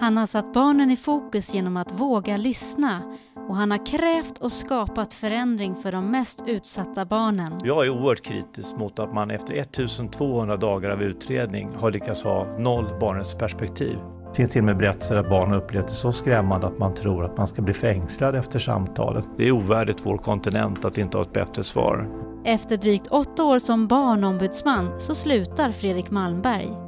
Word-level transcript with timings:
Han 0.00 0.16
har 0.16 0.26
satt 0.26 0.52
barnen 0.52 0.90
i 0.90 0.96
fokus 0.96 1.54
genom 1.54 1.76
att 1.76 2.00
våga 2.00 2.36
lyssna 2.36 3.02
och 3.48 3.56
han 3.56 3.70
har 3.70 3.86
krävt 3.86 4.38
och 4.38 4.52
skapat 4.52 5.14
förändring 5.14 5.74
för 5.74 5.92
de 5.92 6.10
mest 6.10 6.44
utsatta 6.46 7.04
barnen. 7.04 7.52
Jag 7.64 7.86
är 7.86 7.90
oerhört 7.90 8.22
kritisk 8.22 8.76
mot 8.76 8.98
att 8.98 9.14
man 9.14 9.30
efter 9.30 9.54
1200 9.54 10.56
dagar 10.56 10.90
av 10.90 11.02
utredning 11.02 11.70
har 11.76 11.90
lyckats 11.90 12.22
ha 12.22 12.58
noll 12.58 12.98
barnets 13.00 13.34
perspektiv. 13.34 13.98
Det 14.28 14.34
finns 14.34 14.50
till 14.50 14.60
och 14.60 14.64
med 14.64 14.76
berättelser 14.76 15.16
att 15.16 15.28
barn 15.28 15.54
upplevt 15.54 15.88
det 15.88 15.94
så 15.94 16.12
skrämmande 16.12 16.66
att 16.66 16.78
man 16.78 16.94
tror 16.94 17.24
att 17.24 17.36
man 17.36 17.46
ska 17.46 17.62
bli 17.62 17.74
fängslad 17.74 18.34
efter 18.34 18.58
samtalet. 18.58 19.26
Det 19.36 19.48
är 19.48 19.52
ovärdigt 19.52 19.98
vår 20.02 20.18
kontinent 20.18 20.84
att 20.84 20.98
inte 20.98 21.18
ha 21.18 21.24
ett 21.24 21.32
bättre 21.32 21.64
svar. 21.64 22.08
Efter 22.44 22.76
drygt 22.76 23.06
åtta 23.06 23.44
år 23.44 23.58
som 23.58 23.86
barnombudsman 23.86 25.00
så 25.00 25.14
slutar 25.14 25.72
Fredrik 25.72 26.10
Malmberg. 26.10 26.87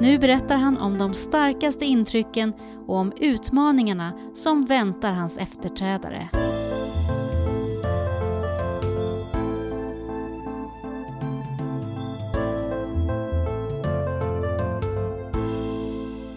Nu 0.00 0.18
berättar 0.18 0.56
han 0.56 0.78
om 0.78 0.98
de 0.98 1.14
starkaste 1.14 1.84
intrycken 1.84 2.52
och 2.86 2.96
om 2.96 3.12
utmaningarna 3.20 4.12
som 4.34 4.64
väntar 4.64 5.12
hans 5.12 5.38
efterträdare. 5.38 6.28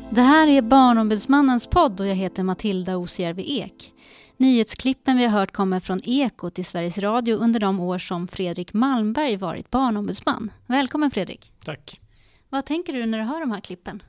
Det 0.09 0.21
här 0.21 0.47
är 0.47 0.61
Barnombudsmannens 0.61 1.67
podd 1.67 1.99
och 1.99 2.07
jag 2.07 2.15
heter 2.15 2.43
Matilda 2.43 2.97
Osjärvi 2.97 3.59
Ek. 3.59 3.93
Nyhetsklippen 4.37 5.17
vi 5.17 5.25
har 5.25 5.39
hört 5.39 5.51
kommer 5.51 5.79
från 5.79 5.99
Ekot 6.03 6.59
i 6.59 6.63
Sveriges 6.63 6.97
Radio 6.97 7.35
under 7.35 7.59
de 7.59 7.79
år 7.79 7.97
som 7.97 8.27
Fredrik 8.27 8.73
Malmberg 8.73 9.37
varit 9.37 9.69
barnombudsman. 9.69 10.51
Välkommen 10.67 11.11
Fredrik! 11.11 11.51
Tack! 11.65 11.99
Vad 12.49 12.65
tänker 12.65 12.93
du 12.93 13.05
när 13.05 13.17
du 13.17 13.23
hör 13.23 13.39
de 13.39 13.51
här 13.51 13.59
klippen? 13.59 14.03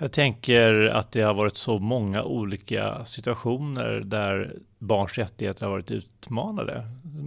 Jag 0.00 0.12
tänker 0.12 0.84
att 0.84 1.12
det 1.12 1.22
har 1.22 1.34
varit 1.34 1.56
så 1.56 1.78
många 1.78 2.22
olika 2.24 3.04
situationer 3.04 4.00
där 4.04 4.56
barns 4.78 5.18
rättigheter 5.18 5.66
har 5.66 5.72
varit 5.72 5.90
utmanade. 5.90 6.86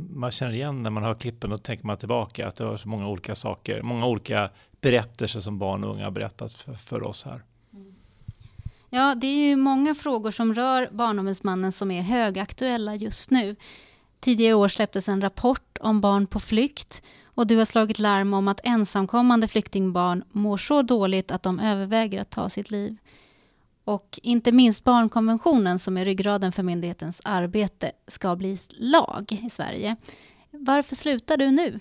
Man 0.09 0.31
känner 0.31 0.53
igen 0.53 0.83
när 0.83 0.89
man 0.89 1.03
hör 1.03 1.13
klippen 1.13 1.51
och 1.51 1.63
tänker 1.63 1.85
man 1.85 1.97
tillbaka 1.97 2.47
att 2.47 2.55
det 2.55 2.65
var 2.65 2.77
så 2.77 2.89
många 2.89 3.07
olika 3.07 3.35
saker, 3.35 3.81
många 3.81 4.07
olika 4.07 4.49
berättelser 4.81 5.39
som 5.39 5.59
barn 5.59 5.83
och 5.83 5.91
unga 5.91 6.03
har 6.03 6.11
berättat 6.11 6.53
för, 6.53 6.73
för 6.73 7.03
oss 7.03 7.25
här. 7.25 7.41
Ja, 8.89 9.15
det 9.15 9.27
är 9.27 9.49
ju 9.49 9.55
många 9.55 9.95
frågor 9.95 10.31
som 10.31 10.53
rör 10.53 10.89
Barnombudsmannen 10.91 11.71
som 11.71 11.91
är 11.91 12.01
högaktuella 12.01 12.95
just 12.95 13.31
nu. 13.31 13.55
Tidigare 14.19 14.53
år 14.53 14.67
släpptes 14.67 15.09
en 15.09 15.21
rapport 15.21 15.77
om 15.81 16.01
barn 16.01 16.27
på 16.27 16.39
flykt 16.39 17.03
och 17.35 17.47
du 17.47 17.57
har 17.57 17.65
slagit 17.65 17.99
larm 17.99 18.33
om 18.33 18.47
att 18.47 18.59
ensamkommande 18.63 19.47
flyktingbarn 19.47 20.23
mår 20.31 20.57
så 20.57 20.81
dåligt 20.81 21.31
att 21.31 21.43
de 21.43 21.59
överväger 21.59 22.21
att 22.21 22.29
ta 22.29 22.49
sitt 22.49 22.71
liv. 22.71 22.97
Och 23.83 24.19
inte 24.23 24.51
minst 24.51 24.83
barnkonventionen, 24.83 25.79
som 25.79 25.97
är 25.97 26.05
ryggraden 26.05 26.51
för 26.51 26.63
myndighetens 26.63 27.21
arbete, 27.23 27.91
ska 28.07 28.35
bli 28.35 28.57
lag 28.77 29.25
i 29.45 29.49
Sverige. 29.49 29.95
Varför 30.51 30.95
slutar 30.95 31.37
du 31.37 31.51
nu? 31.51 31.79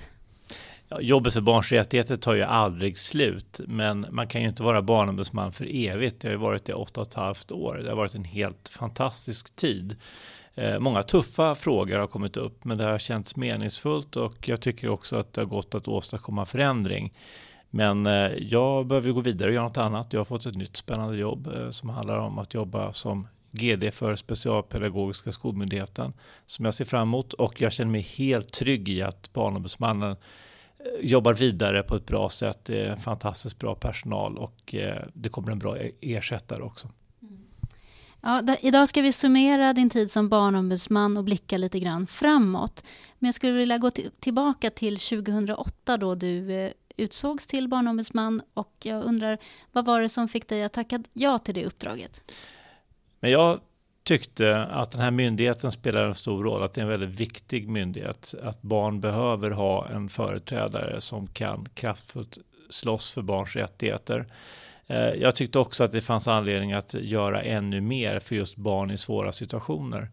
Jobbet 1.01 1.35
för 1.35 1.41
barns 1.41 1.73
rättigheter 1.73 2.17
tar 2.17 2.35
ju 2.35 2.43
aldrig 2.43 2.99
slut, 2.99 3.61
men 3.67 4.07
man 4.11 4.29
kan 4.29 4.43
ju 4.43 4.49
inte 4.49 4.63
vara 4.63 4.83
barnombudsman 4.83 5.53
för 5.53 5.69
evigt. 5.71 6.25
Jag 6.25 6.31
har 6.31 6.35
ju 6.35 6.41
varit 6.41 6.65
det 6.65 6.73
i 6.73 6.75
åtta 6.75 7.01
och 7.01 7.07
ett 7.07 7.15
halvt 7.15 7.53
år. 7.53 7.75
Det 7.75 7.89
har 7.89 7.97
varit 7.97 8.15
en 8.15 8.25
helt 8.25 8.69
fantastisk 8.69 9.57
tid. 9.57 9.97
Eh, 10.55 10.79
många 10.79 11.03
tuffa 11.03 11.55
frågor 11.55 11.99
har 11.99 12.07
kommit 12.07 12.37
upp, 12.37 12.65
men 12.65 12.79
det 12.79 12.85
har 12.85 12.99
känts 12.99 13.37
meningsfullt 13.37 14.17
och 14.17 14.49
jag 14.49 14.61
tycker 14.61 14.89
också 14.89 15.17
att 15.17 15.33
det 15.33 15.41
har 15.41 15.47
gått 15.47 15.75
att 15.75 15.89
åstadkomma 15.89 16.47
förändring. 16.47 17.13
Men 17.71 18.07
eh, 18.07 18.33
jag 18.39 18.87
behöver 18.87 19.11
gå 19.11 19.21
vidare 19.21 19.49
och 19.49 19.55
göra 19.55 19.65
något 19.65 19.79
annat. 19.79 20.13
Jag 20.13 20.21
har 20.21 20.25
fått 20.25 20.47
ett 20.47 20.55
nytt 20.55 20.77
spännande 20.77 21.17
jobb 21.17 21.47
eh, 21.47 21.71
som 21.71 21.89
handlar 21.89 22.19
om 22.19 22.39
att 22.39 22.55
jobba 22.55 22.93
som 22.93 23.29
GD 23.51 23.95
för 23.95 24.17
Specialpedagogiska 24.17 25.33
skolmyndigheten 25.33 26.13
som 26.47 26.65
jag 26.65 26.75
ser 26.75 26.85
fram 26.85 27.09
emot 27.09 27.33
och 27.33 27.61
jag 27.61 27.73
känner 27.73 27.91
mig 27.91 28.01
helt 28.01 28.53
trygg 28.53 28.89
i 28.89 29.03
att 29.03 29.33
Barnombudsmannen 29.33 30.17
jobbar 31.01 31.35
vidare 31.35 31.83
på 31.83 31.97
ett 31.97 32.07
bra 32.07 32.29
sätt. 32.29 32.65
Det 32.65 32.81
är 32.81 32.97
fantastiskt 32.97 33.59
bra 33.59 33.75
personal 33.75 34.39
och 34.39 34.75
det 35.13 35.29
kommer 35.29 35.53
en 35.53 35.59
bra 35.59 35.79
e-, 35.79 35.91
ersättare 36.01 36.63
också. 36.63 36.89
Ja, 38.27 38.57
idag 38.61 38.89
ska 38.89 39.03
vi 39.03 39.13
summera 39.13 39.73
din 39.73 39.91
tid 39.91 40.11
som 40.11 40.29
barnombudsman 40.29 41.17
och 41.17 41.25
blicka 41.25 41.59
lite 41.59 41.79
grann 41.79 42.07
framåt. 42.07 42.85
Men 43.19 43.29
jag 43.29 43.35
skulle 43.35 43.53
vilja 43.53 43.79
gå 43.79 43.91
tillbaka 44.21 44.71
till 44.71 44.99
2008 44.99 45.97
då 45.97 46.15
du 46.15 46.53
eh, 46.53 46.71
utsågs 46.97 47.47
till 47.47 47.69
barnombudsman 47.69 48.43
och 48.55 48.73
jag 48.83 49.05
undrar 49.05 49.39
vad 49.73 49.85
var 49.85 50.01
det 50.01 50.09
som 50.09 50.29
fick 50.29 50.49
dig 50.49 50.65
att 50.65 50.73
tacka 50.73 51.03
ja 51.13 51.39
till 51.39 51.55
det 51.55 51.65
uppdraget? 51.65 52.33
Men 53.21 53.31
jag 53.31 53.61
tyckte 54.03 54.65
att 54.65 54.91
den 54.91 55.01
här 55.01 55.11
myndigheten 55.11 55.73
spelar 55.73 56.05
en 56.05 56.15
stor 56.15 56.45
roll, 56.45 56.63
att 56.63 56.73
det 56.73 56.81
är 56.81 56.83
en 56.83 56.89
väldigt 56.89 57.21
viktig 57.21 57.69
myndighet. 57.69 58.35
Att 58.43 58.63
barn 58.63 59.01
behöver 59.01 59.51
ha 59.51 59.89
en 59.89 60.09
företrädare 60.09 61.01
som 61.01 61.27
kan 61.27 61.69
kraftfullt 61.75 62.39
slåss 62.69 63.11
för 63.11 63.23
barns 63.23 63.57
rättigheter. 63.57 64.27
Eh, 64.87 64.99
jag 64.99 65.37
tyckte 65.37 65.59
också 65.59 65.85
att 65.85 65.93
det 65.93 66.01
fanns 66.01 66.29
anledning 66.29 66.73
att 66.73 66.95
göra 66.95 67.43
ännu 67.43 67.81
mer 67.81 68.19
för 68.19 68.35
just 68.35 68.57
barn 68.57 68.91
i 68.91 68.99
svåra 68.99 69.33
situationer. 69.33 70.09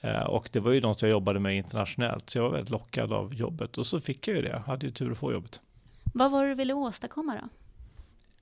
Eh, 0.00 0.22
och 0.22 0.48
det 0.52 0.60
var 0.60 0.72
ju 0.72 0.80
något 0.80 1.02
jag 1.02 1.10
jobbade 1.10 1.40
med 1.40 1.56
internationellt, 1.56 2.30
så 2.30 2.38
jag 2.38 2.42
var 2.42 2.50
väldigt 2.50 2.70
lockad 2.70 3.12
av 3.12 3.34
jobbet. 3.34 3.78
Och 3.78 3.86
så 3.86 4.00
fick 4.00 4.28
jag 4.28 4.36
ju 4.36 4.42
det, 4.42 4.48
jag 4.48 4.58
hade 4.58 4.86
ju 4.86 4.92
tur 4.92 5.12
att 5.12 5.18
få 5.18 5.32
jobbet. 5.32 5.60
Vad 6.14 6.30
var 6.30 6.44
det 6.44 6.50
du 6.50 6.54
ville 6.54 6.72
åstadkomma 6.72 7.34
då? 7.42 7.48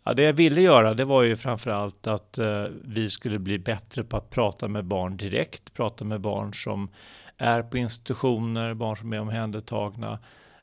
Ja, 0.04 0.14
det 0.14 0.22
jag 0.22 0.32
ville 0.32 0.60
göra 0.60 0.94
det 0.94 1.04
var 1.04 1.22
ju 1.22 1.36
framförallt 1.36 2.06
att 2.06 2.38
eh, 2.38 2.64
vi 2.84 3.10
skulle 3.10 3.38
bli 3.38 3.58
bättre 3.58 4.04
på 4.04 4.16
att 4.16 4.30
prata 4.30 4.68
med 4.68 4.84
barn 4.84 5.16
direkt, 5.16 5.74
prata 5.74 6.04
med 6.04 6.20
barn 6.20 6.54
som 6.54 6.88
är 7.36 7.62
på 7.62 7.78
institutioner, 7.78 8.74
barn 8.74 8.96
som 8.96 9.12
är 9.12 9.20
omhändertagna, 9.20 10.18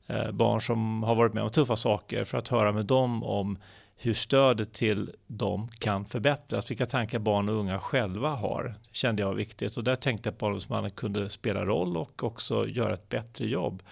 eh, 0.07 0.31
barn 0.31 0.61
som 0.61 1.03
har 1.03 1.15
varit 1.15 1.33
med 1.33 1.43
om 1.43 1.49
tuffa 1.49 1.75
saker 1.75 2.23
för 2.23 2.37
att 2.37 2.47
höra 2.47 2.71
med 2.71 2.85
dem 2.85 3.23
om 3.23 3.57
hur 3.97 4.13
stödet 4.13 4.73
till 4.73 5.11
dem 5.27 5.69
kan 5.79 6.05
förbättras. 6.05 6.71
Vilka 6.71 6.85
tankar 6.85 7.19
barn 7.19 7.49
och 7.49 7.55
unga 7.55 7.79
själva 7.79 8.29
har 8.29 8.75
kände 8.91 9.21
jag 9.21 9.27
var 9.27 9.35
viktigt 9.35 9.77
och 9.77 9.83
där 9.83 9.95
tänkte 9.95 10.27
jag 10.27 10.33
att 10.33 10.39
Barnombudsmannen 10.39 10.91
kunde 10.91 11.29
spela 11.29 11.65
roll 11.65 11.97
och 11.97 12.23
också 12.23 12.67
göra 12.67 12.93
ett 12.93 13.09
bättre 13.09 13.45
jobb. 13.47 13.83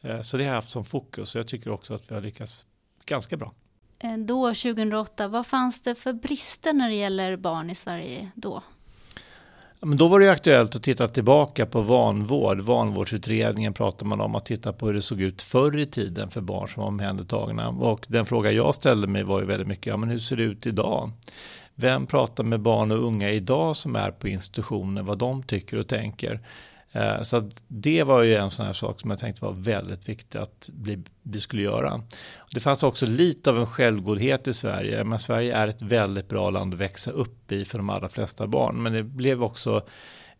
Eh, 0.00 0.20
så 0.20 0.36
det 0.36 0.44
har 0.44 0.48
jag 0.48 0.54
haft 0.54 0.70
som 0.70 0.84
fokus 0.84 1.34
och 1.34 1.38
jag 1.38 1.48
tycker 1.48 1.70
också 1.70 1.94
att 1.94 2.10
vi 2.10 2.14
har 2.14 2.22
lyckats 2.22 2.66
ganska 3.04 3.36
bra. 3.36 3.54
Eh, 3.98 4.18
då, 4.18 4.46
2008, 4.46 5.28
vad 5.28 5.46
fanns 5.46 5.82
det 5.82 5.94
för 5.94 6.12
brister 6.12 6.72
när 6.72 6.88
det 6.88 6.94
gäller 6.94 7.36
barn 7.36 7.70
i 7.70 7.74
Sverige 7.74 8.30
då? 8.34 8.62
Men 9.84 9.96
då 9.96 10.08
var 10.08 10.20
det 10.20 10.32
aktuellt 10.32 10.76
att 10.76 10.82
titta 10.82 11.06
tillbaka 11.06 11.66
på 11.66 11.82
vanvård. 11.82 12.60
Vanvårdsutredningen 12.60 13.72
pratar 13.72 14.06
man 14.06 14.20
om 14.20 14.34
att 14.34 14.44
titta 14.44 14.72
på 14.72 14.86
hur 14.86 14.94
det 14.94 15.02
såg 15.02 15.20
ut 15.20 15.42
förr 15.42 15.78
i 15.78 15.86
tiden 15.86 16.30
för 16.30 16.40
barn 16.40 16.68
som 16.68 16.80
var 16.80 16.88
omhändertagna. 16.88 17.68
Och 17.68 18.06
den 18.08 18.26
fråga 18.26 18.52
jag 18.52 18.74
ställde 18.74 19.06
mig 19.06 19.22
var 19.22 19.40
ju 19.40 19.46
väldigt 19.46 19.68
mycket, 19.68 19.86
ja 19.86 19.96
men 19.96 20.08
hur 20.08 20.18
ser 20.18 20.36
det 20.36 20.42
ut 20.42 20.66
idag? 20.66 21.10
Vem 21.74 22.06
pratar 22.06 22.44
med 22.44 22.60
barn 22.60 22.90
och 22.90 23.04
unga 23.04 23.30
idag 23.30 23.76
som 23.76 23.96
är 23.96 24.10
på 24.10 24.28
institutioner, 24.28 25.02
vad 25.02 25.18
de 25.18 25.42
tycker 25.42 25.78
och 25.78 25.88
tänker? 25.88 26.40
Eh, 26.94 27.22
så 27.22 27.50
det 27.68 28.02
var 28.02 28.22
ju 28.22 28.34
en 28.34 28.50
sån 28.50 28.66
här 28.66 28.72
sak 28.72 29.00
som 29.00 29.10
jag 29.10 29.18
tänkte 29.18 29.44
var 29.44 29.52
väldigt 29.52 30.08
viktigt 30.08 30.36
att 30.36 30.70
bli, 30.72 31.02
vi 31.22 31.40
skulle 31.40 31.62
göra. 31.62 32.02
Det 32.50 32.60
fanns 32.60 32.82
också 32.82 33.06
lite 33.06 33.50
av 33.50 33.58
en 33.58 33.66
självgodhet 33.66 34.46
i 34.48 34.54
Sverige. 34.54 35.04
Men 35.04 35.18
Sverige 35.18 35.56
är 35.56 35.68
ett 35.68 35.82
väldigt 35.82 36.28
bra 36.28 36.50
land 36.50 36.74
att 36.74 36.80
växa 36.80 37.10
upp 37.10 37.52
i 37.52 37.64
för 37.64 37.78
de 37.78 37.90
allra 37.90 38.08
flesta 38.08 38.46
barn. 38.46 38.82
Men 38.82 38.92
det 38.92 39.02
blev 39.02 39.42
också 39.42 39.82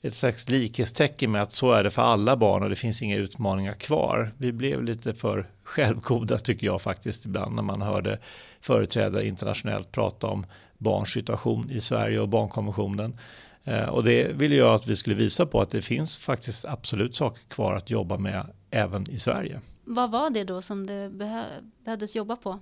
ett 0.02 0.14
slags 0.14 0.48
likhetstecken 0.48 1.30
med 1.30 1.42
att 1.42 1.52
så 1.52 1.72
är 1.72 1.84
det 1.84 1.90
för 1.90 2.02
alla 2.02 2.36
barn 2.36 2.62
och 2.62 2.70
det 2.70 2.76
finns 2.76 3.02
inga 3.02 3.16
utmaningar 3.16 3.74
kvar. 3.74 4.30
Vi 4.38 4.52
blev 4.52 4.84
lite 4.84 5.14
för 5.14 5.46
självgoda 5.62 6.38
tycker 6.38 6.66
jag 6.66 6.82
faktiskt 6.82 7.26
ibland 7.26 7.54
när 7.54 7.62
man 7.62 7.82
hörde 7.82 8.18
företrädare 8.60 9.26
internationellt 9.26 9.92
prata 9.92 10.26
om 10.26 10.46
barns 10.78 11.10
situation 11.10 11.70
i 11.70 11.80
Sverige 11.80 12.20
och 12.20 12.28
barnkonventionen. 12.28 13.18
Eh, 13.64 13.88
och 13.88 14.04
det 14.04 14.32
ville 14.32 14.54
jag 14.56 14.74
att 14.74 14.86
vi 14.86 14.96
skulle 14.96 15.16
visa 15.16 15.46
på 15.46 15.60
att 15.60 15.70
det 15.70 15.82
finns 15.82 16.18
faktiskt 16.18 16.64
absolut 16.64 17.16
saker 17.16 17.42
kvar 17.48 17.74
att 17.74 17.90
jobba 17.90 18.18
med 18.18 18.46
även 18.70 19.10
i 19.10 19.18
Sverige. 19.18 19.60
Vad 19.84 20.10
var 20.10 20.30
det 20.30 20.44
då 20.44 20.62
som 20.62 20.86
det 20.86 21.10
behö 21.10 21.42
behövdes 21.84 22.16
jobba 22.16 22.36
på? 22.36 22.58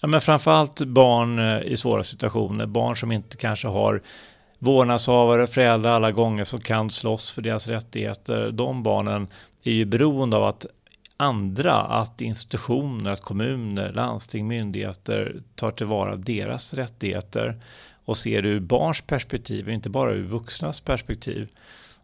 Ja, 0.00 0.08
men 0.08 0.20
framförallt 0.20 0.84
barn 0.84 1.38
eh, 1.38 1.62
i 1.62 1.76
svåra 1.76 2.04
situationer, 2.04 2.66
barn 2.66 2.96
som 2.96 3.12
inte 3.12 3.36
kanske 3.36 3.68
har 3.68 4.02
vårdnadshavare, 4.58 5.46
föräldrar 5.46 5.90
alla 5.92 6.12
gånger 6.12 6.44
som 6.44 6.60
kan 6.60 6.90
slåss 6.90 7.32
för 7.32 7.42
deras 7.42 7.68
rättigheter. 7.68 8.50
De 8.50 8.82
barnen 8.82 9.28
är 9.64 9.72
ju 9.72 9.84
beroende 9.84 10.36
av 10.36 10.44
att 10.44 10.66
andra, 11.16 11.72
att 11.72 12.20
institutioner, 12.20 13.10
att 13.10 13.22
kommuner, 13.22 13.92
landsting, 13.92 14.48
myndigheter 14.48 15.42
tar 15.54 15.68
tillvara 15.68 16.16
deras 16.16 16.74
rättigheter 16.74 17.60
och 18.04 18.18
ser 18.18 18.42
det 18.42 18.48
ur 18.48 18.60
barns 18.60 19.00
perspektiv, 19.00 19.68
inte 19.68 19.90
bara 19.90 20.12
ur 20.12 20.22
vuxnas 20.22 20.80
perspektiv. 20.80 21.50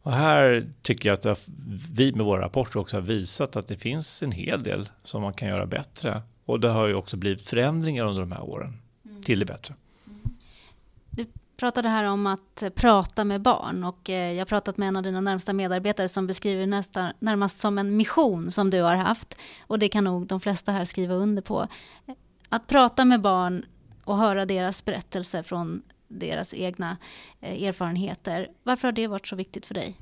Och 0.02 0.12
här 0.12 0.66
tycker 0.82 1.08
jag 1.08 1.30
att 1.30 1.48
vi 1.92 2.12
med 2.12 2.26
våra 2.26 2.42
rapporter 2.44 2.80
också 2.80 2.96
har 2.96 3.02
visat 3.02 3.56
att 3.56 3.68
det 3.68 3.76
finns 3.76 4.22
en 4.22 4.32
hel 4.32 4.62
del 4.62 4.88
som 5.02 5.22
man 5.22 5.32
kan 5.32 5.48
göra 5.48 5.66
bättre. 5.66 6.22
Och 6.44 6.60
det 6.60 6.68
har 6.68 6.86
ju 6.86 6.94
också 6.94 7.16
blivit 7.16 7.48
förändringar 7.48 8.04
under 8.04 8.20
de 8.20 8.32
här 8.32 8.42
åren 8.42 8.78
mm. 9.04 9.22
till 9.22 9.38
det 9.38 9.46
bättre. 9.46 9.74
Du 11.10 11.26
pratade 11.56 11.88
här 11.88 12.04
om 12.04 12.26
att 12.26 12.62
prata 12.74 13.24
med 13.24 13.42
barn 13.42 13.84
och 13.84 14.10
eh, 14.10 14.32
jag 14.32 14.40
har 14.40 14.44
pratat 14.44 14.76
med 14.76 14.88
en 14.88 14.96
av 14.96 15.02
dina 15.02 15.20
närmsta 15.20 15.52
medarbetare 15.52 16.08
som 16.08 16.26
beskriver 16.26 16.66
nästan, 16.66 17.12
närmast 17.18 17.60
som 17.60 17.78
en 17.78 17.96
mission 17.96 18.50
som 18.50 18.70
du 18.70 18.82
har 18.82 18.96
haft. 18.96 19.38
Och 19.66 19.78
det 19.78 19.88
kan 19.88 20.04
nog 20.04 20.26
de 20.26 20.40
flesta 20.40 20.72
här 20.72 20.84
skriva 20.84 21.14
under 21.14 21.42
på. 21.42 21.68
Att 22.48 22.66
prata 22.66 23.04
med 23.04 23.20
barn 23.20 23.64
och 24.06 24.16
höra 24.16 24.46
deras 24.46 24.84
berättelser 24.84 25.42
från 25.42 25.82
deras 26.08 26.54
egna 26.54 26.96
eh, 27.40 27.62
erfarenheter. 27.62 28.48
Varför 28.62 28.88
har 28.88 28.92
det 28.92 29.06
varit 29.06 29.26
så 29.26 29.36
viktigt 29.36 29.66
för 29.66 29.74
dig? 29.74 29.96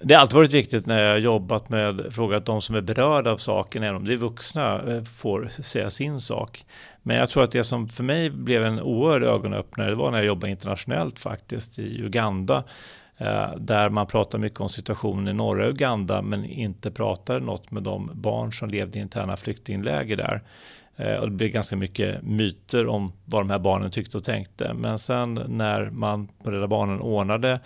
Det 0.00 0.14
har 0.14 0.20
alltid 0.20 0.36
varit 0.36 0.52
viktigt 0.52 0.86
när 0.86 1.02
jag 1.02 1.20
jobbat 1.20 1.68
med 1.68 2.06
frågan 2.10 2.38
att 2.38 2.46
de 2.46 2.62
som 2.62 2.74
är 2.74 2.80
berörda 2.80 3.30
av 3.30 3.36
saken, 3.36 3.82
även 3.82 3.96
om 3.96 4.04
det 4.04 4.12
är 4.12 4.16
vuxna, 4.16 4.82
eh, 4.82 5.02
får 5.02 5.48
säga 5.62 5.90
sin 5.90 6.20
sak. 6.20 6.64
Men 7.02 7.16
jag 7.16 7.28
tror 7.28 7.44
att 7.44 7.50
det 7.50 7.64
som 7.64 7.88
för 7.88 8.04
mig 8.04 8.30
blev 8.30 8.64
en 8.64 8.80
oerhörd 8.80 9.22
ögonöppnare, 9.22 9.90
det 9.90 9.96
var 9.96 10.10
när 10.10 10.18
jag 10.18 10.26
jobbade 10.26 10.50
internationellt 10.50 11.20
faktiskt 11.20 11.78
i 11.78 12.02
Uganda. 12.02 12.64
Eh, 13.16 13.56
där 13.56 13.88
man 13.88 14.06
pratar 14.06 14.38
mycket 14.38 14.60
om 14.60 14.68
situationen 14.68 15.28
i 15.28 15.32
norra 15.32 15.68
Uganda 15.68 16.22
men 16.22 16.44
inte 16.44 16.90
pratar 16.90 17.40
något 17.40 17.70
med 17.70 17.82
de 17.82 18.10
barn 18.14 18.52
som 18.52 18.68
levde 18.68 18.98
i 18.98 19.02
interna 19.02 19.36
flyktingläger 19.36 20.16
där. 20.16 20.42
Eh, 20.96 21.14
och 21.14 21.30
det 21.30 21.36
blev 21.36 21.50
ganska 21.50 21.76
mycket 21.76 22.22
myter 22.22 22.86
om 22.86 23.12
vad 23.24 23.40
de 23.40 23.50
här 23.50 23.58
barnen 23.58 23.90
tyckte 23.90 24.18
och 24.18 24.24
tänkte. 24.24 24.74
Men 24.74 24.98
sen 24.98 25.40
när 25.48 25.90
man 25.90 26.28
på 26.42 26.50
Rädda 26.50 26.66
Barnen 26.66 27.00
ordnade 27.00 27.60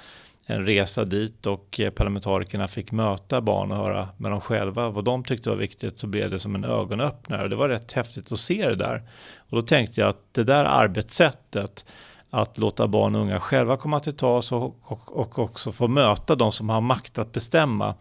en 0.46 0.66
resa 0.66 1.04
dit 1.04 1.46
och 1.46 1.80
eh, 1.80 1.90
parlamentarikerna 1.90 2.68
fick 2.68 2.92
möta 2.92 3.40
barn 3.40 3.72
och 3.72 3.76
höra 3.76 4.08
med 4.16 4.30
dem 4.30 4.40
själva 4.40 4.88
vad 4.88 5.04
de 5.04 5.24
tyckte 5.24 5.50
var 5.50 5.56
viktigt 5.56 5.98
så 5.98 6.06
blev 6.06 6.30
det 6.30 6.38
som 6.38 6.54
en 6.54 6.64
ögonöppnare. 6.64 7.48
Det 7.48 7.56
var 7.56 7.68
rätt 7.68 7.92
häftigt 7.92 8.32
att 8.32 8.38
se 8.38 8.68
det 8.68 8.76
där. 8.76 9.02
Och 9.38 9.56
då 9.56 9.62
tänkte 9.62 10.00
jag 10.00 10.08
att 10.08 10.34
det 10.34 10.44
där 10.44 10.64
arbetssättet 10.64 11.86
att 12.30 12.58
låta 12.58 12.88
barn 12.88 13.14
och 13.14 13.20
unga 13.20 13.40
själva 13.40 13.76
komma 13.76 14.00
till 14.00 14.16
tals 14.16 14.52
och, 14.52 14.76
och, 14.82 15.16
och 15.20 15.38
också 15.38 15.72
få 15.72 15.88
möta 15.88 16.34
de 16.34 16.52
som 16.52 16.68
har 16.68 16.80
makt 16.80 17.18
att 17.18 17.32
bestämma. 17.32 17.94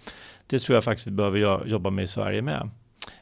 Det 0.47 0.59
tror 0.59 0.75
jag 0.75 0.83
faktiskt 0.83 1.07
vi 1.07 1.11
behöver 1.11 1.65
jobba 1.67 1.89
med 1.89 2.03
i 2.03 2.07
Sverige 2.07 2.41
med 2.41 2.69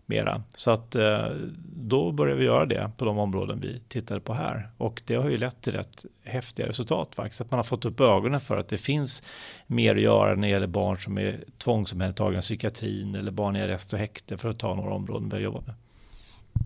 mera. 0.05 0.43
Så 0.55 0.71
att 0.71 0.95
eh, 0.95 1.27
då 1.75 2.11
började 2.11 2.39
vi 2.39 2.45
göra 2.45 2.65
det 2.65 2.91
på 2.97 3.05
de 3.05 3.17
områden 3.17 3.59
vi 3.61 3.79
tittade 3.87 4.19
på 4.19 4.33
här. 4.33 4.69
Och 4.77 5.01
det 5.05 5.15
har 5.15 5.29
ju 5.29 5.37
lett 5.37 5.61
till 5.61 5.73
rätt 5.73 6.05
häftiga 6.23 6.67
resultat 6.67 7.15
faktiskt. 7.15 7.41
Att 7.41 7.51
man 7.51 7.57
har 7.57 7.63
fått 7.63 7.85
upp 7.85 8.01
ögonen 8.01 8.39
för 8.39 8.57
att 8.57 8.67
det 8.67 8.77
finns 8.77 9.23
mer 9.67 9.95
att 9.95 10.01
göra 10.01 10.35
när 10.35 10.41
det 10.41 10.47
gäller 10.47 10.67
barn 10.67 10.97
som 10.97 11.17
är 11.17 11.43
tvångsomhändertagna 11.57 12.37
i 12.37 12.41
psykiatrin 12.41 13.15
eller 13.15 13.31
barn 13.31 13.55
i 13.55 13.61
arrest 13.61 13.93
och 13.93 13.99
häkte 13.99 14.37
för 14.37 14.49
att 14.49 14.59
ta 14.59 14.75
några 14.75 14.93
områden 14.93 15.29
vi 15.29 15.35
har 15.35 15.41
jobbat 15.41 15.67
med. 15.67 15.75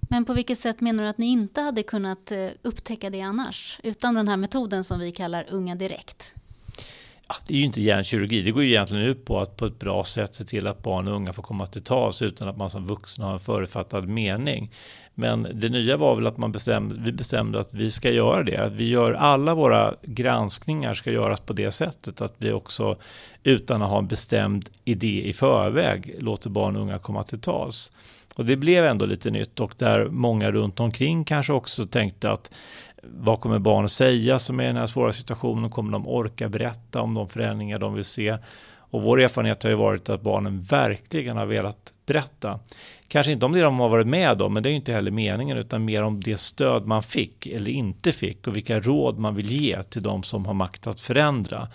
Men 0.09 0.25
på 0.25 0.33
vilket 0.33 0.59
sätt 0.59 0.81
menar 0.81 1.03
du 1.03 1.09
att 1.09 1.17
ni 1.17 1.25
inte 1.25 1.61
hade 1.61 1.83
kunnat 1.83 2.31
eh, 2.31 2.47
upptäcka 2.61 3.09
det 3.09 3.21
annars? 3.21 3.79
Utan 3.83 4.15
den 4.15 4.27
här 4.27 4.37
metoden 4.37 4.83
som 4.83 4.99
vi 4.99 5.11
kallar 5.11 5.45
Unga 5.49 5.75
Direkt? 5.75 6.35
Det 7.47 7.53
är 7.53 7.57
ju 7.57 7.63
inte 7.65 7.81
hjärnkirurgi. 7.81 8.41
Det 8.41 8.51
går 8.51 8.63
ju 8.63 8.69
egentligen 8.69 9.05
ut 9.05 9.25
på 9.25 9.39
att 9.39 9.57
på 9.57 9.65
ett 9.65 9.79
bra 9.79 10.03
sätt 10.03 10.35
se 10.35 10.43
till 10.43 10.67
att 10.67 10.83
barn 10.83 11.07
och 11.07 11.15
unga 11.15 11.33
får 11.33 11.43
komma 11.43 11.65
till 11.65 11.83
tals 11.83 12.21
utan 12.21 12.47
att 12.47 12.57
man 12.57 12.69
som 12.69 12.87
vuxen 12.87 13.25
har 13.25 13.33
en 13.33 13.39
förutfattad 13.39 14.07
mening. 14.07 14.71
Men 15.15 15.47
det 15.53 15.69
nya 15.69 15.97
var 15.97 16.15
väl 16.15 16.27
att 16.27 16.37
man 16.37 16.51
bestämde, 16.51 16.95
vi 16.99 17.11
bestämde 17.11 17.59
att 17.59 17.73
vi 17.73 17.91
ska 17.91 18.11
göra 18.11 18.43
det. 18.43 18.57
Att 18.57 18.73
vi 18.73 18.89
gör 18.89 19.13
alla 19.13 19.55
våra 19.55 19.95
granskningar 20.01 20.93
ska 20.93 21.11
göras 21.11 21.39
på 21.39 21.53
det 21.53 21.71
sättet 21.71 22.21
att 22.21 22.35
vi 22.37 22.51
också 22.51 22.97
utan 23.43 23.81
att 23.81 23.89
ha 23.89 23.97
en 23.97 24.07
bestämd 24.07 24.69
idé 24.85 25.27
i 25.27 25.33
förväg 25.33 26.15
låter 26.19 26.49
barn 26.49 26.75
och 26.75 26.81
unga 26.81 26.99
komma 26.99 27.23
till 27.23 27.41
tals. 27.41 27.91
Och 28.35 28.45
det 28.45 28.55
blev 28.55 28.85
ändå 28.85 29.05
lite 29.05 29.31
nytt 29.31 29.59
och 29.59 29.73
där 29.77 30.05
många 30.05 30.51
runt 30.51 30.79
omkring 30.79 31.23
kanske 31.23 31.53
också 31.53 31.85
tänkte 31.85 32.31
att 32.31 32.51
vad 33.03 33.39
kommer 33.39 33.59
barn 33.59 33.85
att 33.85 33.91
säga 33.91 34.39
som 34.39 34.59
är 34.59 34.63
i 34.63 34.67
den 34.67 34.77
här 34.77 34.87
svåra 34.87 35.11
situationen? 35.11 35.69
Kommer 35.69 35.91
de 35.91 36.07
orka 36.07 36.49
berätta 36.49 37.01
om 37.01 37.13
de 37.13 37.29
förändringar 37.29 37.79
de 37.79 37.93
vill 37.93 38.03
se? 38.03 38.37
Och 38.91 39.01
vår 39.01 39.21
erfarenhet 39.21 39.63
har 39.63 39.69
ju 39.69 39.75
varit 39.75 40.09
att 40.09 40.21
barnen 40.21 40.61
verkligen 40.61 41.37
har 41.37 41.45
velat 41.45 41.93
berätta. 42.05 42.59
Kanske 43.07 43.31
inte 43.31 43.45
om 43.45 43.51
det 43.51 43.61
de 43.61 43.79
har 43.79 43.89
varit 43.89 44.07
med 44.07 44.41
om, 44.41 44.53
men 44.53 44.63
det 44.63 44.69
är 44.69 44.71
ju 44.71 44.75
inte 44.75 44.93
heller 44.93 45.11
meningen, 45.11 45.57
utan 45.57 45.85
mer 45.85 46.03
om 46.03 46.19
det 46.19 46.39
stöd 46.39 46.85
man 46.85 47.03
fick 47.03 47.47
eller 47.47 47.71
inte 47.71 48.11
fick 48.11 48.47
och 48.47 48.55
vilka 48.55 48.79
råd 48.79 49.19
man 49.19 49.35
vill 49.35 49.51
ge 49.51 49.83
till 49.83 50.03
de 50.03 50.23
som 50.23 50.45
har 50.45 50.53
makt 50.53 50.87
att 50.87 51.01
förändra. 51.01 51.67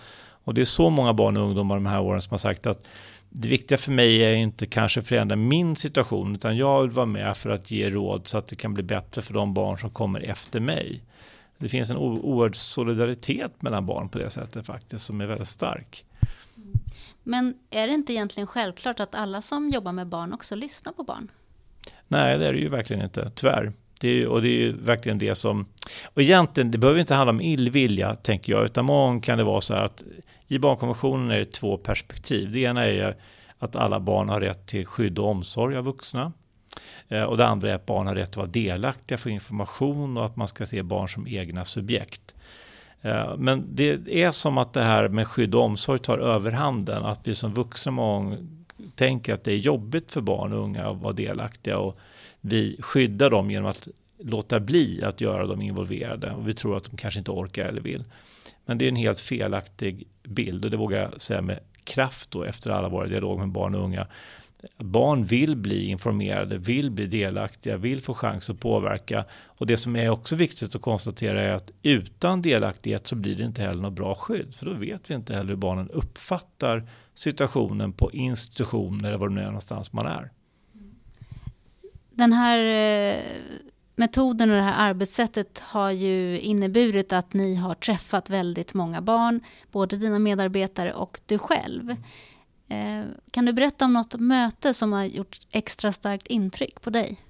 Och 0.43 0.53
det 0.53 0.61
är 0.61 0.65
så 0.65 0.89
många 0.89 1.13
barn 1.13 1.37
och 1.37 1.43
ungdomar 1.43 1.75
de 1.75 1.85
här 1.85 2.01
åren 2.01 2.21
som 2.21 2.31
har 2.31 2.37
sagt 2.37 2.67
att 2.67 2.87
det 3.37 3.47
viktiga 3.47 3.77
för 3.77 3.91
mig 3.91 4.23
är 4.23 4.33
inte 4.33 4.65
kanske 4.65 5.01
förändra 5.01 5.35
min 5.35 5.75
situation, 5.75 6.35
utan 6.35 6.57
jag 6.57 6.81
vill 6.81 6.91
vara 6.91 7.05
med 7.05 7.37
för 7.37 7.49
att 7.49 7.71
ge 7.71 7.89
råd 7.89 8.27
så 8.27 8.37
att 8.37 8.47
det 8.47 8.55
kan 8.55 8.73
bli 8.73 8.83
bättre 8.83 9.21
för 9.21 9.33
de 9.33 9.53
barn 9.53 9.77
som 9.77 9.89
kommer 9.89 10.19
efter 10.19 10.59
mig 10.59 11.01
det 11.57 11.69
finns 11.69 11.89
en 11.89 11.97
oerhörd 11.97 12.55
solidaritet 12.55 13.61
mellan 13.61 13.85
barn 13.85 14.09
på 14.09 14.17
det 14.17 14.29
sättet 14.29 14.65
faktiskt 14.65 15.05
som 15.05 15.21
är 15.21 15.25
väldigt 15.25 15.47
stark. 15.47 16.05
Men 17.23 17.53
är 17.69 17.87
det 17.87 17.93
inte 17.93 18.13
egentligen 18.13 18.47
självklart 18.47 18.99
att 18.99 19.15
alla 19.15 19.41
som 19.41 19.69
jobbar 19.69 19.91
med 19.91 20.07
barn 20.07 20.33
också 20.33 20.55
lyssnar 20.55 20.93
på 20.93 21.03
barn? 21.03 21.31
Nej, 22.07 22.37
det 22.37 22.47
är 22.47 22.53
det 22.53 22.59
ju 22.59 22.69
verkligen 22.69 23.03
inte, 23.03 23.31
tyvärr. 23.35 23.73
Det 24.01 24.07
ju, 24.07 24.27
och 24.27 24.41
det 24.41 24.47
är 24.47 24.57
ju 24.57 24.71
verkligen 24.71 25.17
det 25.17 25.35
som... 25.35 25.65
Och 26.05 26.21
egentligen, 26.21 26.71
det 26.71 26.77
behöver 26.77 26.99
inte 26.99 27.15
handla 27.15 27.29
om 27.29 27.41
illvilja, 27.41 28.15
tänker 28.15 28.53
jag, 28.53 28.65
utan 28.65 28.85
många 28.85 29.21
kan 29.21 29.37
det 29.37 29.43
vara 29.43 29.61
så 29.61 29.73
här 29.73 29.83
att 29.83 30.03
i 30.47 30.59
barnkonventionen 30.59 31.31
är 31.31 31.39
det 31.39 31.51
två 31.51 31.77
perspektiv. 31.77 32.51
Det 32.51 32.59
ena 32.59 32.85
är 32.85 33.15
att 33.59 33.75
alla 33.75 33.99
barn 33.99 34.29
har 34.29 34.41
rätt 34.41 34.65
till 34.65 34.85
skydd 34.85 35.19
och 35.19 35.29
omsorg 35.29 35.77
av 35.77 35.83
vuxna. 35.83 36.31
Eh, 37.07 37.23
och 37.23 37.37
det 37.37 37.45
andra 37.45 37.69
är 37.69 37.75
att 37.75 37.85
barn 37.85 38.07
har 38.07 38.15
rätt 38.15 38.29
att 38.29 38.37
vara 38.37 38.47
delaktiga, 38.47 39.17
få 39.17 39.29
information 39.29 40.17
och 40.17 40.25
att 40.25 40.35
man 40.35 40.47
ska 40.47 40.65
se 40.65 40.83
barn 40.83 41.09
som 41.09 41.27
egna 41.27 41.65
subjekt. 41.65 42.35
Eh, 43.01 43.37
men 43.37 43.65
det 43.69 44.23
är 44.23 44.31
som 44.31 44.57
att 44.57 44.73
det 44.73 44.83
här 44.83 45.09
med 45.09 45.27
skydd 45.27 45.55
och 45.55 45.61
omsorg 45.61 45.99
tar 45.99 46.17
överhanden, 46.17 47.05
att 47.05 47.27
vi 47.27 47.35
som 47.35 47.53
vuxna 47.53 47.91
många 47.91 48.37
tänker 48.95 49.33
att 49.33 49.43
det 49.43 49.51
är 49.51 49.57
jobbigt 49.57 50.11
för 50.11 50.21
barn 50.21 50.53
och 50.53 50.59
unga 50.59 50.87
att 50.87 50.97
vara 50.97 51.13
delaktiga 51.13 51.77
och 51.77 51.97
vi 52.41 52.77
skyddar 52.79 53.29
dem 53.29 53.51
genom 53.51 53.69
att 53.69 53.87
låta 54.25 54.59
bli 54.59 55.03
att 55.03 55.21
göra 55.21 55.47
dem 55.47 55.61
involverade 55.61 56.31
och 56.31 56.47
vi 56.47 56.53
tror 56.53 56.77
att 56.77 56.83
de 56.83 56.97
kanske 56.97 57.19
inte 57.19 57.31
orkar 57.31 57.65
eller 57.65 57.81
vill. 57.81 58.03
Men 58.65 58.77
det 58.77 58.85
är 58.85 58.89
en 58.89 58.95
helt 58.95 59.19
felaktig 59.19 60.07
bild 60.23 60.65
och 60.65 60.71
det 60.71 60.77
vågar 60.77 61.01
jag 61.01 61.21
säga 61.21 61.41
med 61.41 61.59
kraft 61.83 62.31
då 62.31 62.43
efter 62.43 62.71
alla 62.71 62.89
våra 62.89 63.07
dialoger 63.07 63.39
med 63.39 63.51
barn 63.51 63.75
och 63.75 63.83
unga. 63.83 64.07
Barn 64.77 65.23
vill 65.23 65.55
bli 65.55 65.85
informerade, 65.85 66.57
vill 66.57 66.91
bli 66.91 67.07
delaktiga, 67.07 67.77
vill 67.77 68.01
få 68.01 68.13
chans 68.13 68.49
att 68.49 68.59
påverka. 68.59 69.25
Och 69.45 69.67
det 69.67 69.77
som 69.77 69.95
är 69.95 70.09
också 70.09 70.35
viktigt 70.35 70.75
att 70.75 70.81
konstatera 70.81 71.41
är 71.41 71.51
att 71.51 71.71
utan 71.81 72.41
delaktighet 72.41 73.07
så 73.07 73.15
blir 73.15 73.35
det 73.35 73.43
inte 73.43 73.61
heller 73.61 73.81
något 73.81 73.93
bra 73.93 74.15
skydd. 74.15 74.55
För 74.55 74.65
då 74.65 74.73
vet 74.73 75.11
vi 75.11 75.15
inte 75.15 75.33
heller 75.33 75.49
hur 75.49 75.55
barnen 75.55 75.89
uppfattar 75.89 76.89
situationen 77.13 77.93
på 77.93 78.11
institutioner 78.11 79.07
eller 79.07 79.17
var 79.17 79.29
det 79.29 79.35
nu 79.35 79.41
är 79.41 79.45
någonstans 79.45 79.93
man 79.93 80.05
är. 80.05 80.31
Den 82.11 82.33
här 82.33 82.59
eh, 82.59 83.21
metoden 83.95 84.49
och 84.49 84.55
det 84.55 84.61
här 84.61 84.89
arbetssättet 84.89 85.59
har 85.59 85.91
ju 85.91 86.39
inneburit 86.39 87.13
att 87.13 87.33
ni 87.33 87.55
har 87.55 87.73
träffat 87.73 88.29
väldigt 88.29 88.73
många 88.73 89.01
barn, 89.01 89.39
både 89.71 89.97
dina 89.97 90.19
medarbetare 90.19 90.93
och 90.93 91.19
du 91.25 91.37
själv. 91.37 91.89
Eh, 92.69 93.03
kan 93.31 93.45
du 93.45 93.53
berätta 93.53 93.85
om 93.85 93.93
något 93.93 94.15
möte 94.19 94.73
som 94.73 94.93
har 94.93 95.03
gjort 95.03 95.37
extra 95.51 95.91
starkt 95.91 96.27
intryck 96.27 96.81
på 96.81 96.89
dig? 96.89 97.21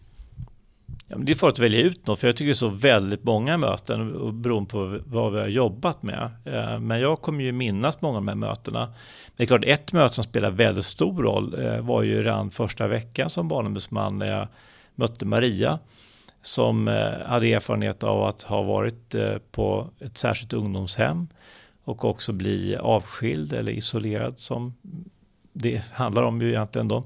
Ja, 1.08 1.18
men 1.18 1.26
det 1.26 1.32
är 1.32 1.36
för 1.36 1.50
att 1.50 1.60
välja 1.60 1.82
ut 1.82 2.08
något, 2.08 2.20
för 2.20 2.28
jag 2.28 2.36
tycker 2.36 2.46
det 2.46 2.52
är 2.52 2.54
så 2.54 2.68
väldigt 2.68 3.24
många 3.24 3.58
möten 3.58 4.42
beroende 4.42 4.70
på 4.70 5.00
vad 5.06 5.34
vi 5.34 5.40
har 5.40 5.48
jobbat 5.48 6.04
med. 6.04 6.32
Eh, 6.46 6.80
men 6.80 7.00
jag 7.00 7.22
kommer 7.22 7.44
ju 7.44 7.52
minnas 7.52 8.02
många 8.02 8.18
av 8.18 8.26
de 8.26 8.28
här 8.28 8.36
mötena. 8.36 8.86
Men 8.86 9.34
det 9.36 9.44
är 9.44 9.48
klart, 9.48 9.64
ett 9.66 9.94
möte 9.94 10.16
som 10.16 10.24
spelar 10.24 10.52
väldigt 10.52 10.86
stor 10.86 11.24
roll 11.24 11.66
eh, 11.66 11.82
var 11.82 12.04
ju 12.04 12.24
redan 12.24 12.52
första 12.52 12.88
veckan 12.88 13.30
som 13.30 13.48
barnombudsman 13.48 14.20
när 14.20 14.40
jag 14.40 14.48
mötte 14.96 15.26
Maria 15.26 15.80
som 16.46 16.88
eh, 16.88 17.28
hade 17.28 17.54
erfarenhet 17.54 18.04
av 18.04 18.24
att 18.24 18.44
ha 18.44 18.62
varit 18.62 19.16
eh, 19.16 19.38
på 19.52 19.90
ett 20.00 20.18
särskilt 20.18 20.54
ungdomshem 20.54 21.28
och 21.84 22.06
också 22.06 22.34
bli 22.34 22.76
avskild 22.76 23.54
eller 23.54 23.72
isolerad 23.72 24.40
som 24.40 24.74
det 25.54 25.82
handlar 25.92 26.24
om 26.24 26.42
ju 26.42 26.50
egentligen 26.50 26.88
då. 26.88 27.04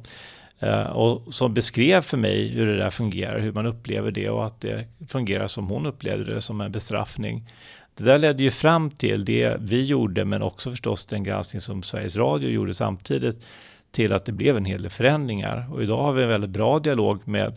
Eh, 0.60 0.84
och 0.84 1.34
som 1.34 1.54
beskrev 1.54 2.02
för 2.02 2.18
mig 2.18 2.48
hur 2.48 2.66
det 2.66 2.78
där 2.78 2.90
fungerar, 2.90 3.40
hur 3.40 3.52
man 3.52 3.66
upplever 3.66 4.12
det 4.12 4.30
och 4.30 4.46
att 4.46 4.62
det 4.62 4.86
fungerar 5.08 5.48
som 5.48 5.68
hon 5.68 5.86
upplevde 5.86 6.34
det 6.34 6.42
som 6.42 6.62
en 6.62 6.72
bestraffning. 6.72 7.50
Det 7.98 8.04
där 8.04 8.18
ledde 8.18 8.44
ju 8.44 8.52
fram 8.52 8.92
till 8.92 9.26
det 9.26 9.58
vi 9.60 9.86
gjorde, 9.86 10.26
men 10.26 10.42
också 10.42 10.70
förstås 10.72 11.06
den 11.06 11.24
granskning 11.24 11.62
som 11.62 11.84
Sveriges 11.84 12.18
Radio 12.18 12.50
gjorde 12.50 12.74
samtidigt, 12.74 13.46
till 13.92 14.14
att 14.14 14.26
det 14.26 14.32
blev 14.32 14.58
en 14.58 14.66
hel 14.66 14.82
del 14.82 14.92
förändringar. 14.92 15.68
Och 15.72 15.84
idag 15.84 16.04
har 16.04 16.12
vi 16.12 16.24
en 16.24 16.30
väldigt 16.30 16.50
bra 16.50 16.80
dialog 16.80 17.28
med 17.28 17.54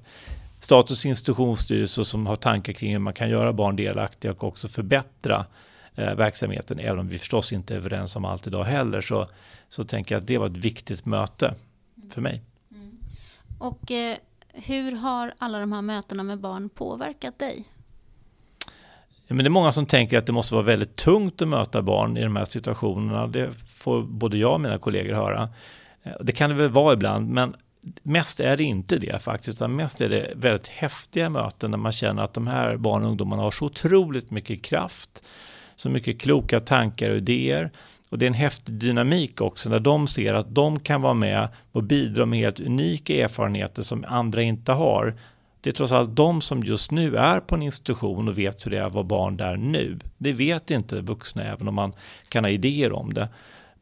Statens 0.63 1.07
institutionsstyrelse 1.07 2.05
som 2.05 2.27
har 2.27 2.37
tankar 2.37 2.73
kring 2.73 2.93
hur 2.93 2.99
man 2.99 3.13
kan 3.13 3.31
göra 3.31 3.53
barn 3.53 3.77
delaktiga 3.77 4.31
och 4.33 4.45
också 4.45 4.69
förbättra 4.69 5.47
eh, 5.95 6.15
verksamheten, 6.15 6.79
även 6.79 6.99
om 6.99 7.09
vi 7.09 7.19
förstås 7.19 7.53
inte 7.53 7.75
är 7.75 7.77
överens 7.77 8.17
om 8.17 8.25
allt 8.25 8.47
idag 8.47 8.65
heller, 8.65 9.01
så, 9.01 9.27
så 9.69 9.85
tänker 9.85 10.15
jag 10.15 10.21
att 10.21 10.27
det 10.27 10.39
var 10.39 10.47
ett 10.47 10.57
viktigt 10.57 11.07
möte 11.07 11.55
för 12.11 12.21
mig. 12.21 12.43
Mm. 12.71 12.99
Och 13.59 13.91
eh, 13.91 14.17
hur 14.53 14.97
har 14.97 15.35
alla 15.39 15.59
de 15.59 15.73
här 15.73 15.83
mötena 15.83 16.23
med 16.23 16.41
barn 16.41 16.69
påverkat 16.69 17.39
dig? 17.39 17.65
Men 19.29 19.39
det 19.39 19.45
är 19.45 19.51
många 19.51 19.73
som 19.73 19.87
tänker 19.87 20.19
att 20.19 20.27
det 20.27 20.33
måste 20.33 20.55
vara 20.55 20.65
väldigt 20.65 20.97
tungt 20.97 21.43
att 21.43 21.49
möta 21.49 21.83
barn 21.83 22.17
i 22.17 22.23
de 22.23 22.37
här 22.37 22.45
situationerna. 22.45 23.27
Det 23.27 23.53
får 23.53 24.03
både 24.03 24.39
jag 24.39 24.53
och 24.53 24.61
mina 24.61 24.79
kollegor 24.79 25.15
höra. 25.15 25.49
Eh, 26.03 26.13
det 26.21 26.33
kan 26.33 26.51
det 26.51 26.57
väl 26.57 26.69
vara 26.69 26.95
ibland, 26.95 27.29
men 27.29 27.57
mest 28.03 28.41
är 28.41 28.57
det 28.57 28.65
inte 28.65 28.99
det 28.99 29.23
faktiskt, 29.23 29.49
utan 29.49 29.77
mest 29.77 30.01
är 30.01 30.09
det 30.09 30.33
väldigt 30.37 30.69
häftiga 30.69 31.31
möten 31.31 31.71
när 31.71 31.79
man 31.79 31.93
känner 31.93 32.23
att 32.23 32.35
de 32.35 32.47
här 32.47 32.77
barn 32.77 33.03
och 33.03 33.09
ungdomarna 33.09 33.43
har 33.43 33.51
så 33.51 33.65
otroligt 33.65 34.31
mycket 34.31 34.63
kraft, 34.63 35.25
så 35.77 35.91
mycket 35.91 36.21
kloka 36.21 36.61
tankar 36.61 37.11
och 37.11 37.17
idéer. 37.17 37.71
Och 38.11 38.19
det 38.19 38.25
är 38.25 38.29
en 38.29 38.35
häftig 38.35 38.75
dynamik 38.75 39.41
också 39.41 39.71
när 39.71 39.81
de 39.81 40.07
ser 40.07 40.35
att 40.35 40.55
de 40.55 40.81
kan 40.81 41.03
vara 41.03 41.15
med 41.15 41.49
och 41.73 41.83
bidra 41.83 42.27
med 42.27 42.39
helt 42.39 42.61
unika 42.61 43.15
erfarenheter 43.15 43.83
som 43.83 44.05
andra 44.09 44.43
inte 44.43 44.73
har. 44.73 45.15
Det 45.61 45.71
är 45.71 45.75
trots 45.75 45.93
allt 45.93 46.17
de 46.17 46.41
som 46.41 46.63
just 46.63 46.91
nu 46.91 47.17
är 47.17 47.41
på 47.41 47.55
en 47.55 47.63
institution 47.63 48.29
och 48.29 48.39
vet 48.39 48.67
hur 48.67 48.71
det 48.71 48.79
är 48.79 48.85
att 48.85 48.93
vara 48.93 49.05
barn 49.05 49.37
där 49.37 49.57
nu. 49.57 49.99
Det 50.19 50.33
vet 50.33 50.71
inte 50.71 51.01
vuxna 51.01 51.45
även 51.45 51.69
om 51.69 51.75
man 51.75 51.93
kan 52.29 52.45
ha 52.45 52.51
idéer 52.51 52.93
om 52.93 53.15
det 53.15 53.29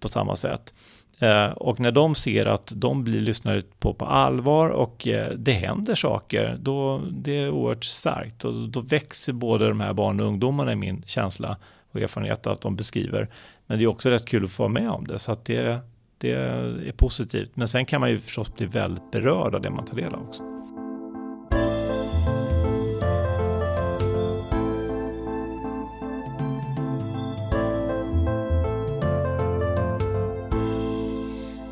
på 0.00 0.08
samma 0.08 0.36
sätt. 0.36 0.74
Eh, 1.20 1.50
och 1.50 1.80
när 1.80 1.92
de 1.92 2.14
ser 2.14 2.46
att 2.46 2.72
de 2.76 3.04
blir 3.04 3.20
lyssnade 3.20 3.62
på 3.78 3.94
på 3.94 4.04
allvar 4.04 4.68
och 4.68 5.08
eh, 5.08 5.32
det 5.36 5.52
händer 5.52 5.94
saker, 5.94 6.58
då 6.60 7.02
det 7.10 7.38
är 7.38 7.50
oerhört 7.50 7.84
starkt. 7.84 8.44
Och 8.44 8.68
då 8.68 8.80
växer 8.80 9.32
både 9.32 9.68
de 9.68 9.80
här 9.80 9.92
barnen 9.92 10.20
och 10.20 10.26
ungdomarna 10.26 10.72
i 10.72 10.76
min 10.76 11.02
känsla 11.06 11.56
och 11.92 12.00
erfarenhet 12.00 12.46
att 12.46 12.60
de 12.60 12.76
beskriver. 12.76 13.28
Men 13.66 13.78
det 13.78 13.84
är 13.84 13.86
också 13.86 14.10
rätt 14.10 14.26
kul 14.28 14.44
att 14.44 14.50
få 14.50 14.62
vara 14.62 14.72
med 14.72 14.90
om 14.90 15.06
det, 15.06 15.18
så 15.18 15.32
att 15.32 15.44
det, 15.44 15.78
det 16.18 16.32
är 16.32 16.92
positivt. 16.96 17.50
Men 17.54 17.68
sen 17.68 17.84
kan 17.84 18.00
man 18.00 18.10
ju 18.10 18.18
förstås 18.18 18.54
bli 18.54 18.66
väldigt 18.66 19.10
berörd 19.10 19.54
av 19.54 19.60
det 19.60 19.70
man 19.70 19.84
tar 19.84 19.96
del 19.96 20.14
av 20.14 20.22
också. 20.22 20.59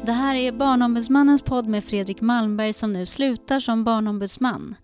Det 0.08 0.12
här 0.12 0.34
är 0.34 0.52
Barnombudsmannens 0.52 1.42
podd 1.42 1.66
med 1.66 1.84
Fredrik 1.84 2.20
Malmberg 2.20 2.72
som 2.72 2.92
nu 2.92 3.06
slutar 3.06 3.60
som 3.60 3.84
barnombudsman. 3.84 4.74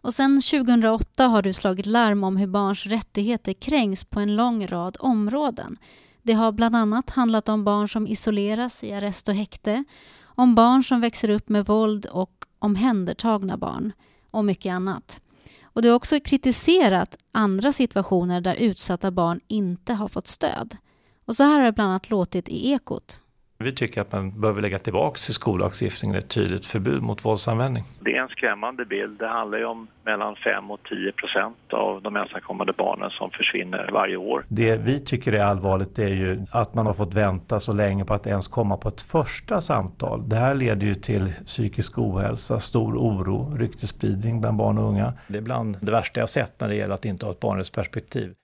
Och 0.00 0.14
sen 0.14 0.40
2008 0.40 1.24
har 1.24 1.42
du 1.42 1.52
slagit 1.52 1.86
larm 1.86 2.24
om 2.24 2.36
hur 2.36 2.46
barns 2.46 2.86
rättigheter 2.86 3.52
kränks 3.52 4.04
på 4.04 4.20
en 4.20 4.36
lång 4.36 4.66
rad 4.66 4.96
områden. 5.00 5.76
Det 6.22 6.32
har 6.32 6.52
bland 6.52 6.76
annat 6.76 7.10
handlat 7.10 7.48
om 7.48 7.64
barn 7.64 7.88
som 7.88 8.06
isoleras 8.06 8.84
i 8.84 8.92
arrest 8.92 9.28
och 9.28 9.34
häkte, 9.34 9.84
om 10.22 10.54
barn 10.54 10.84
som 10.84 11.00
växer 11.00 11.30
upp 11.30 11.48
med 11.48 11.66
våld 11.66 12.06
och 12.06 12.44
omhändertagna 12.58 13.56
barn 13.56 13.92
och 14.30 14.44
mycket 14.44 14.72
annat. 14.72 15.20
Och 15.62 15.82
du 15.82 15.88
har 15.88 15.96
också 15.96 16.20
kritiserat 16.20 17.16
andra 17.32 17.72
situationer 17.72 18.40
där 18.40 18.54
utsatta 18.54 19.10
barn 19.10 19.40
inte 19.46 19.94
har 19.94 20.08
fått 20.08 20.26
stöd. 20.26 20.76
Och 21.24 21.36
så 21.36 21.44
här 21.44 21.58
har 21.58 21.64
det 21.64 21.72
bland 21.72 21.90
annat 21.90 22.10
låtit 22.10 22.48
i 22.48 22.70
Ekot. 22.70 23.20
Vi 23.64 23.72
tycker 23.72 24.00
att 24.00 24.12
man 24.12 24.40
behöver 24.40 24.62
lägga 24.62 24.78
tillbaka 24.78 25.16
i 25.28 25.32
skollagstiftningen 25.32 26.16
ett 26.16 26.28
tydligt 26.28 26.66
förbud 26.66 27.02
mot 27.02 27.24
våldsanvändning. 27.24 27.84
Det 28.00 28.16
är 28.16 28.22
en 28.22 28.28
skrämmande 28.28 28.84
bild. 28.84 29.18
Det 29.18 29.28
handlar 29.28 29.58
ju 29.58 29.64
om 29.64 29.88
mellan 30.04 30.36
5 30.36 30.70
och 30.70 30.80
10 30.88 31.12
procent 31.12 31.56
av 31.72 32.02
de 32.02 32.16
ensamkommande 32.16 32.72
barnen 32.72 33.10
som 33.10 33.30
försvinner 33.30 33.90
varje 33.92 34.16
år. 34.16 34.44
Det 34.48 34.76
vi 34.76 35.00
tycker 35.00 35.32
är 35.32 35.44
allvarligt 35.44 35.98
är 35.98 36.08
ju 36.08 36.40
att 36.50 36.74
man 36.74 36.86
har 36.86 36.94
fått 36.94 37.14
vänta 37.14 37.60
så 37.60 37.72
länge 37.72 38.04
på 38.04 38.14
att 38.14 38.26
ens 38.26 38.48
komma 38.48 38.76
på 38.76 38.88
ett 38.88 39.00
första 39.00 39.60
samtal. 39.60 40.28
Det 40.28 40.36
här 40.36 40.54
leder 40.54 40.86
ju 40.86 40.94
till 40.94 41.32
psykisk 41.46 41.98
ohälsa, 41.98 42.60
stor 42.60 42.96
oro, 42.96 43.56
ryktesspridning 43.56 44.40
bland 44.40 44.56
barn 44.56 44.78
och 44.78 44.88
unga. 44.88 45.12
Det 45.28 45.38
är 45.38 45.42
bland 45.42 45.76
det 45.80 45.92
värsta 45.92 46.20
jag 46.20 46.30
sett 46.30 46.60
när 46.60 46.68
det 46.68 46.74
gäller 46.74 46.94
att 46.94 47.04
inte 47.04 47.26
ha 47.26 47.32
ett 47.32 47.40
barnrättsperspektiv. 47.40 48.34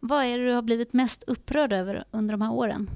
Vad 0.00 0.24
är 0.24 0.38
det 0.38 0.44
du 0.44 0.52
har 0.52 0.62
blivit 0.62 0.92
mest 0.92 1.22
upprörd 1.22 1.72
över 1.72 2.04
under 2.10 2.32
de 2.32 2.42
här 2.42 2.52
åren? 2.52 2.90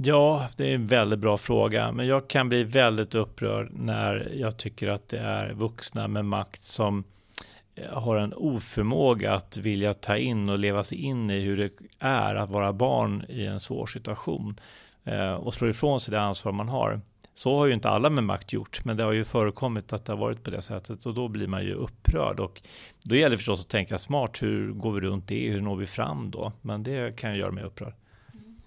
Ja, 0.00 0.48
det 0.56 0.70
är 0.70 0.74
en 0.74 0.86
väldigt 0.86 1.18
bra 1.18 1.36
fråga, 1.36 1.92
men 1.92 2.06
jag 2.06 2.28
kan 2.28 2.48
bli 2.48 2.64
väldigt 2.64 3.14
upprörd 3.14 3.70
när 3.72 4.32
jag 4.34 4.56
tycker 4.56 4.88
att 4.88 5.08
det 5.08 5.18
är 5.18 5.52
vuxna 5.52 6.08
med 6.08 6.24
makt 6.24 6.62
som 6.62 7.04
eh, 7.74 7.92
har 7.92 8.16
en 8.16 8.34
oförmåga 8.34 9.34
att 9.34 9.56
vilja 9.56 9.92
ta 9.92 10.16
in 10.16 10.48
och 10.48 10.58
leva 10.58 10.84
sig 10.84 10.98
in 10.98 11.30
i 11.30 11.40
hur 11.40 11.56
det 11.56 11.70
är 11.98 12.34
att 12.34 12.50
vara 12.50 12.72
barn 12.72 13.24
i 13.28 13.46
en 13.46 13.60
svår 13.60 13.86
situation 13.86 14.56
eh, 15.04 15.32
och 15.32 15.54
slår 15.54 15.70
ifrån 15.70 16.00
sig 16.00 16.12
det 16.12 16.20
ansvar 16.20 16.52
man 16.52 16.68
har. 16.68 17.00
Så 17.34 17.58
har 17.58 17.66
ju 17.66 17.74
inte 17.74 17.88
alla 17.88 18.10
med 18.10 18.24
makt 18.24 18.52
gjort, 18.52 18.84
men 18.84 18.96
det 18.96 19.04
har 19.04 19.12
ju 19.12 19.24
förekommit 19.24 19.92
att 19.92 20.04
det 20.04 20.12
har 20.12 20.18
varit 20.18 20.44
på 20.44 20.50
det 20.50 20.62
sättet 20.62 21.06
och 21.06 21.14
då 21.14 21.28
blir 21.28 21.46
man 21.46 21.64
ju 21.64 21.74
upprörd 21.74 22.40
och 22.40 22.62
då 23.04 23.16
gäller 23.16 23.30
det 23.30 23.36
förstås 23.36 23.62
att 23.62 23.70
tänka 23.70 23.98
smart. 23.98 24.42
Hur 24.42 24.72
går 24.72 24.92
vi 24.92 25.00
runt 25.00 25.28
det? 25.28 25.50
Hur 25.50 25.60
når 25.60 25.76
vi 25.76 25.86
fram 25.86 26.30
då? 26.30 26.52
Men 26.60 26.82
det 26.82 27.16
kan 27.16 27.34
ju 27.34 27.40
göra 27.40 27.52
mig 27.52 27.64
upprörd. 27.64 27.94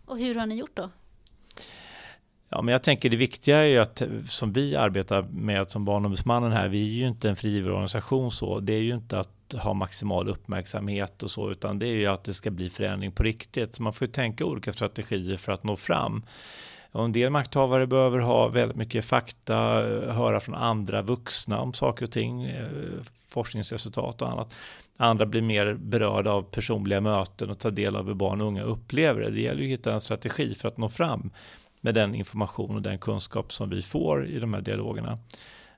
Och 0.06 0.20
hur 0.20 0.36
har 0.36 0.46
ni 0.46 0.56
gjort 0.56 0.76
då? 0.76 0.90
Ja, 2.50 2.62
men 2.62 2.72
jag 2.72 2.84
tänker 2.84 3.10
det 3.10 3.18
viktiga 3.18 3.58
är 3.58 3.66
ju 3.66 3.78
att 3.78 4.02
som 4.26 4.54
vi 4.54 4.76
arbetar 4.76 5.22
med 5.22 5.72
som 5.72 5.86
Barnombudsmannen 5.86 6.52
här, 6.52 6.68
vi 6.68 6.82
är 6.82 7.00
ju 7.00 7.08
inte 7.08 7.30
en 7.30 7.36
frivilligorganisation 7.36 8.32
så. 8.32 8.60
Det 8.60 8.74
är 8.74 8.82
ju 8.82 8.94
inte 8.94 9.20
att 9.20 9.54
ha 9.54 9.74
maximal 9.74 10.30
uppmärksamhet 10.30 11.24
och 11.24 11.32
så, 11.32 11.52
utan 11.52 11.80
det 11.80 11.88
är 11.88 11.96
ju 11.96 12.08
att 12.08 12.24
det 12.24 12.34
ska 12.34 12.52
bli 12.52 12.70
förändring 12.70 13.12
på 13.12 13.24
riktigt. 13.24 13.76
Så 13.76 13.84
man 13.84 13.94
får 13.94 14.08
ju 14.08 14.12
tänka 14.12 14.46
olika 14.46 14.74
strategier 14.74 15.38
för 15.38 15.52
att 15.52 15.64
nå 15.64 15.76
fram. 15.76 16.24
Och 16.92 17.06
en 17.06 17.12
del 17.12 17.30
makthavare 17.30 17.88
behöver 17.88 18.20
ha 18.20 18.48
väldigt 18.48 18.78
mycket 18.78 19.06
fakta, 19.06 19.56
höra 20.12 20.40
från 20.40 20.56
andra 20.56 21.02
vuxna 21.02 21.60
om 21.60 21.74
saker 21.74 22.06
och 22.06 22.12
ting, 22.12 22.46
eh, 22.46 22.68
forskningsresultat 23.30 24.22
och 24.22 24.30
annat. 24.30 24.56
Andra 24.98 25.26
blir 25.26 25.42
mer 25.42 25.74
berörda 25.74 26.32
av 26.32 26.42
personliga 26.42 27.02
möten 27.02 27.50
och 27.50 27.60
tar 27.60 27.72
del 27.72 27.96
av 27.96 28.08
hur 28.08 28.14
barn 28.14 28.42
och 28.42 28.48
unga 28.48 28.64
upplever 28.64 29.22
det. 29.22 29.30
Det 29.30 29.42
gäller 29.42 29.62
ju 29.62 29.68
att 29.74 29.80
hitta 29.80 29.94
en 29.94 30.02
strategi 30.02 30.56
för 30.56 30.68
att 30.68 30.78
nå 30.78 30.90
fram 30.90 31.32
med 31.82 31.96
den 31.96 32.16
information 32.16 32.76
och 32.76 32.82
den 32.82 33.00
kunskap 33.00 33.54
som 33.54 33.70
vi 33.70 33.82
får 33.82 34.28
i 34.28 34.40
de 34.40 34.54
här 34.54 34.62
dialogerna. 34.62 35.18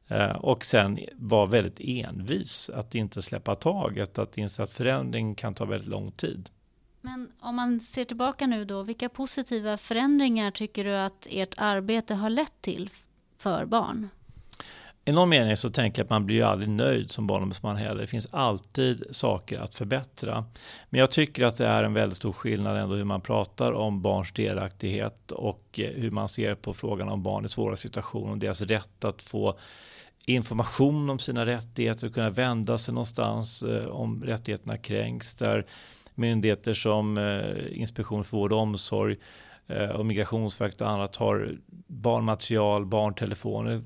Eh, 0.07 0.35
och 0.35 0.65
sen 0.65 0.99
vara 1.13 1.45
väldigt 1.45 1.79
envis, 1.79 2.69
att 2.73 2.95
inte 2.95 3.21
släppa 3.21 3.55
taget, 3.55 4.17
att 4.17 4.37
inse 4.37 4.63
att 4.63 4.71
förändring 4.71 5.35
kan 5.35 5.53
ta 5.53 5.65
väldigt 5.65 5.89
lång 5.89 6.11
tid. 6.11 6.49
Men 7.01 7.31
om 7.39 7.55
man 7.55 7.79
ser 7.79 8.05
tillbaka 8.05 8.47
nu 8.47 8.65
då, 8.65 8.83
vilka 8.83 9.09
positiva 9.09 9.77
förändringar 9.77 10.51
tycker 10.51 10.83
du 10.83 10.95
att 10.95 11.27
ert 11.29 11.53
arbete 11.57 12.13
har 12.13 12.29
lett 12.29 12.61
till 12.61 12.89
för 13.37 13.65
barn? 13.65 14.09
I 15.05 15.11
någon 15.11 15.29
mening 15.29 15.57
så 15.57 15.69
tänker 15.69 15.99
jag 15.99 16.05
att 16.05 16.09
man 16.09 16.25
blir 16.25 16.35
ju 16.35 16.43
aldrig 16.43 16.69
nöjd 16.69 17.11
som 17.11 17.27
barnombudsman 17.27 17.75
heller. 17.75 18.01
Det 18.01 18.07
finns 18.07 18.27
alltid 18.31 19.03
saker 19.11 19.59
att 19.59 19.75
förbättra. 19.75 20.45
Men 20.89 20.99
jag 20.99 21.11
tycker 21.11 21.45
att 21.45 21.57
det 21.57 21.67
är 21.67 21.83
en 21.83 21.93
väldigt 21.93 22.17
stor 22.17 22.31
skillnad 22.31 22.77
ändå 22.77 22.95
hur 22.95 23.03
man 23.03 23.21
pratar 23.21 23.73
om 23.73 24.01
barns 24.01 24.31
delaktighet 24.31 25.31
och 25.31 25.79
eh, 25.79 25.89
hur 25.89 26.11
man 26.11 26.29
ser 26.29 26.55
på 26.55 26.73
frågan 26.73 27.09
om 27.09 27.23
barn 27.23 27.45
i 27.45 27.49
svåra 27.49 27.75
situationer 27.75 28.31
och 28.31 28.37
deras 28.37 28.61
rätt 28.61 29.05
att 29.05 29.21
få 29.21 29.57
information 30.25 31.09
om 31.09 31.19
sina 31.19 31.45
rättigheter 31.45 32.07
och 32.07 32.13
kunna 32.13 32.29
vända 32.29 32.77
sig 32.77 32.93
någonstans 32.93 33.63
eh, 33.63 33.85
om 33.85 34.23
rättigheterna 34.23 34.77
kränks. 34.77 35.35
Där 35.35 35.65
myndigheter 36.15 36.73
som 36.73 37.17
eh, 37.17 37.23
inspektionen 37.23 37.81
Inspektion 37.81 38.23
för 38.23 38.37
vård 38.37 38.53
och 38.53 38.59
omsorg 38.59 39.17
och 39.95 40.05
Migrationsverket 40.05 40.81
och 40.81 40.89
annat 40.89 41.15
har 41.15 41.57
barnmaterial, 41.87 42.85
barntelefoner 42.85 43.81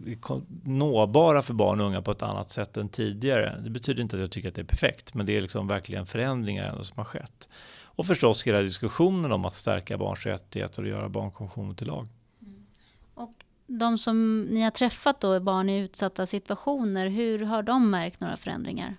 nåbara 0.64 1.42
för 1.42 1.54
barn 1.54 1.82
och 1.82 1.88
unga 1.88 2.02
på 2.02 2.12
ett 2.12 2.22
annat 2.22 2.50
sätt 2.50 2.78
än 2.78 2.90
tidigare. 2.90 3.62
Det 3.64 3.70
betyder 3.70 4.04
inte 4.04 4.16
att 4.16 4.20
jag 4.20 4.32
tycker 4.32 4.50
att 4.50 4.56
det 4.56 4.62
är 4.62 4.66
perfekt, 4.66 5.14
men 5.14 5.26
det 5.26 5.38
är 5.38 5.42
liksom 5.42 5.68
verkligen 5.68 6.06
förändringar 6.06 6.82
som 6.82 6.98
har 6.98 7.06
skett. 7.06 7.50
Och 7.84 8.06
förstås 8.06 8.44
hela 8.44 8.62
diskussionen 8.62 9.32
om 9.32 9.46
att 9.46 9.54
stärka 9.54 9.98
barns 9.98 10.26
rättigheter 10.26 10.82
och 10.84 10.90
göra 10.90 11.10
barnkonventionen 11.10 11.76
till 11.76 11.88
lag. 11.88 12.08
Mm. 12.42 12.66
Och 13.14 13.34
de 13.68 13.98
som 13.98 14.42
ni 14.42 14.62
har 14.62 14.72
träffat 14.72 15.22
då, 15.22 15.40
barn 15.40 15.70
i 15.70 15.80
utsatta 15.80 16.26
situationer, 16.26 17.08
hur 17.08 17.46
har 17.46 17.64
de 17.64 17.90
märkt 17.90 18.22
några 18.22 18.38
förändringar? 18.38 18.96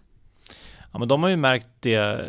Ja, 0.93 0.99
men 0.99 1.09
de 1.09 1.23
har 1.23 1.31
ju 1.31 1.37
märkt 1.37 1.69
det 1.81 2.29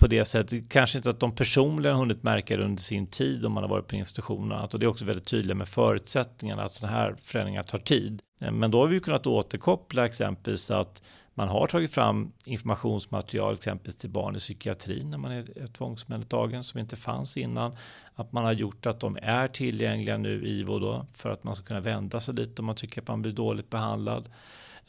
på 0.00 0.06
det 0.06 0.24
sättet. 0.24 0.68
Kanske 0.68 0.98
inte 0.98 1.10
att 1.10 1.20
de 1.20 1.34
personligen 1.34 1.94
har 1.94 2.00
hunnit 2.00 2.22
märka 2.22 2.56
det 2.56 2.64
under 2.64 2.82
sin 2.82 3.06
tid 3.06 3.46
om 3.46 3.52
man 3.52 3.62
har 3.62 3.70
varit 3.70 3.86
på 3.86 3.96
institutionerna. 3.96 4.64
Och 4.72 4.78
det 4.78 4.86
är 4.86 4.88
också 4.88 5.04
väldigt 5.04 5.26
tydligt 5.26 5.56
med 5.56 5.68
förutsättningarna 5.68 6.62
att 6.62 6.74
sådana 6.74 6.96
här 6.96 7.16
förändringar 7.20 7.62
tar 7.62 7.78
tid. 7.78 8.22
Eh, 8.42 8.50
men 8.50 8.70
då 8.70 8.80
har 8.80 8.86
vi 8.86 9.00
kunnat 9.00 9.26
återkoppla 9.26 10.06
exempelvis 10.06 10.70
att 10.70 11.02
man 11.34 11.48
har 11.48 11.66
tagit 11.66 11.94
fram 11.94 12.32
informationsmaterial 12.44 13.54
exempelvis 13.54 13.96
till 13.96 14.10
barn 14.10 14.36
i 14.36 14.38
psykiatrin 14.38 15.10
när 15.10 15.18
man 15.18 15.32
är 15.32 15.66
tvångsomhändertagen 15.66 16.64
som 16.64 16.80
inte 16.80 16.96
fanns 16.96 17.36
innan. 17.36 17.76
Att 18.14 18.32
man 18.32 18.44
har 18.44 18.52
gjort 18.52 18.86
att 18.86 19.00
de 19.00 19.18
är 19.22 19.46
tillgängliga 19.46 20.16
nu 20.16 20.46
i 20.46 20.60
IVO 20.60 20.78
då 20.78 21.06
för 21.12 21.30
att 21.30 21.44
man 21.44 21.54
ska 21.54 21.66
kunna 21.66 21.80
vända 21.80 22.20
sig 22.20 22.34
dit 22.34 22.58
om 22.58 22.64
man 22.64 22.76
tycker 22.76 23.02
att 23.02 23.08
man 23.08 23.22
blir 23.22 23.32
dåligt 23.32 23.70
behandlad. 23.70 24.28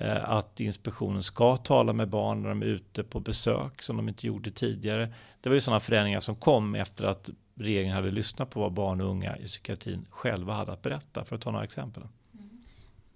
Eh, 0.01 0.29
att 0.29 0.59
inspektionen 0.59 1.23
ska 1.23 1.57
tala 1.57 1.93
med 1.93 2.09
barn 2.09 2.41
när 2.41 2.49
de 2.49 2.61
är 2.61 2.65
ute 2.65 3.03
på 3.03 3.19
besök 3.19 3.81
som 3.81 3.97
de 3.97 4.09
inte 4.09 4.27
gjorde 4.27 4.51
tidigare. 4.51 5.13
Det 5.41 5.49
var 5.49 5.53
ju 5.53 5.61
sådana 5.61 5.79
förändringar 5.79 6.19
som 6.19 6.35
kom 6.35 6.75
efter 6.75 7.05
att 7.05 7.29
regeringen 7.55 7.95
hade 7.95 8.11
lyssnat 8.11 8.49
på 8.49 8.59
vad 8.59 8.73
barn 8.73 9.01
och 9.01 9.09
unga 9.09 9.37
i 9.37 9.45
psykiatrin 9.45 10.05
själva 10.09 10.53
hade 10.53 10.71
att 10.71 10.81
berätta, 10.81 11.25
för 11.25 11.35
att 11.35 11.41
ta 11.41 11.51
några 11.51 11.63
exempel. 11.63 12.03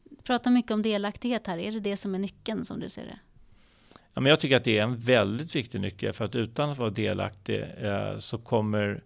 Du 0.10 0.22
pratar 0.24 0.52
mycket 0.52 0.72
om 0.72 0.82
delaktighet 0.82 1.48
här, 1.48 1.58
är 1.58 1.72
det 1.72 1.80
det 1.80 1.98
som 1.98 2.16
är 2.16 2.20
nyckeln 2.20 2.66
som 2.66 2.80
du 2.80 2.90
ser 2.90 3.06
det? 3.06 3.20
Ja, 4.14 4.22
men 4.22 4.30
jag 4.30 4.40
tycker 4.40 4.56
att 4.56 4.64
det 4.64 4.78
är 4.80 4.84
en 4.84 4.98
väldigt 4.98 5.56
viktig 5.56 5.82
nyckel 5.82 6.14
för 6.14 6.26
att 6.26 6.36
utan 6.36 6.70
att 6.70 6.78
vara 6.78 6.90
delaktig 6.90 7.66
eh, 7.78 8.18
så 8.18 8.38
kommer 8.38 9.04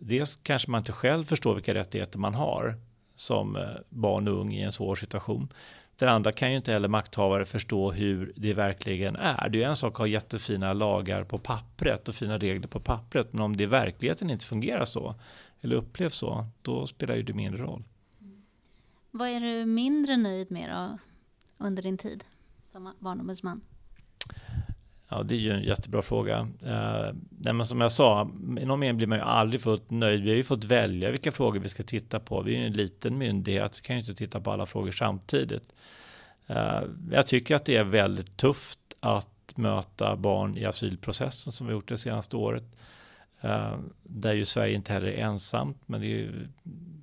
dels 0.00 0.36
kanske 0.36 0.70
man 0.70 0.78
inte 0.78 0.92
själv 0.92 1.24
förstår 1.24 1.54
vilka 1.54 1.74
rättigheter 1.74 2.18
man 2.18 2.34
har 2.34 2.74
som 3.14 3.56
eh, 3.56 3.62
barn 3.88 4.28
och 4.28 4.40
ung 4.40 4.52
i 4.52 4.62
en 4.62 4.72
svår 4.72 4.96
situation. 4.96 5.48
Den 5.98 6.08
andra 6.08 6.32
kan 6.32 6.50
ju 6.50 6.56
inte 6.56 6.72
heller 6.72 6.88
makthavare 6.88 7.44
förstå 7.44 7.92
hur 7.92 8.32
det 8.36 8.52
verkligen 8.52 9.16
är. 9.16 9.48
Det 9.48 9.58
är 9.58 9.60
ju 9.60 9.68
en 9.68 9.76
sak 9.76 9.92
att 9.92 9.98
ha 9.98 10.06
jättefina 10.06 10.72
lagar 10.72 11.24
på 11.24 11.38
pappret 11.38 12.08
och 12.08 12.14
fina 12.14 12.38
regler 12.38 12.68
på 12.68 12.80
pappret, 12.80 13.32
men 13.32 13.42
om 13.42 13.56
det 13.56 13.62
i 13.62 13.66
verkligheten 13.66 14.30
inte 14.30 14.44
fungerar 14.44 14.84
så 14.84 15.14
eller 15.60 15.76
upplevs 15.76 16.14
så, 16.14 16.46
då 16.62 16.86
spelar 16.86 17.16
ju 17.16 17.22
det 17.22 17.32
mindre 17.32 17.62
roll. 17.62 17.84
Vad 19.10 19.28
är 19.28 19.40
du 19.40 19.66
mindre 19.66 20.16
nöjd 20.16 20.50
med 20.50 20.70
då, 20.70 20.98
under 21.64 21.82
din 21.82 21.98
tid 21.98 22.24
som 22.72 22.92
barnombudsman? 22.98 23.60
Ja, 25.08 25.22
det 25.22 25.34
är 25.34 25.38
ju 25.38 25.50
en 25.50 25.62
jättebra 25.62 26.02
fråga. 26.02 26.48
Eh, 26.64 27.14
nej, 27.38 27.52
men 27.52 27.66
som 27.66 27.80
jag 27.80 27.92
sa, 27.92 28.30
i 28.60 28.64
någon 28.64 28.80
mening 28.80 28.96
blir 28.96 29.06
man 29.06 29.18
ju 29.18 29.24
aldrig 29.24 29.60
fullt 29.60 29.90
nöjd. 29.90 30.22
Vi 30.22 30.30
har 30.30 30.36
ju 30.36 30.44
fått 30.44 30.64
välja 30.64 31.10
vilka 31.10 31.32
frågor 31.32 31.60
vi 31.60 31.68
ska 31.68 31.82
titta 31.82 32.20
på. 32.20 32.42
Vi 32.42 32.54
är 32.56 32.60
ju 32.60 32.66
en 32.66 32.72
liten 32.72 33.18
myndighet, 33.18 33.74
så 33.74 33.82
kan 33.82 33.96
ju 33.96 34.00
inte 34.00 34.14
titta 34.14 34.40
på 34.40 34.50
alla 34.50 34.66
frågor 34.66 34.90
samtidigt. 34.90 35.72
Eh, 36.46 36.82
jag 37.10 37.26
tycker 37.26 37.54
att 37.54 37.64
det 37.64 37.76
är 37.76 37.84
väldigt 37.84 38.36
tufft 38.36 38.78
att 39.00 39.56
möta 39.56 40.16
barn 40.16 40.56
i 40.56 40.64
asylprocessen 40.64 41.52
som 41.52 41.66
vi 41.66 41.72
gjort 41.72 41.88
det 41.88 41.96
senaste 41.96 42.36
året. 42.36 42.64
Eh, 43.40 43.78
där 44.02 44.32
ju 44.32 44.44
Sverige 44.44 44.74
inte 44.74 44.92
heller 44.92 45.08
är 45.08 45.24
ensamt, 45.24 45.78
men 45.86 46.00
det 46.00 46.06
är 46.06 46.10
ju 46.10 46.48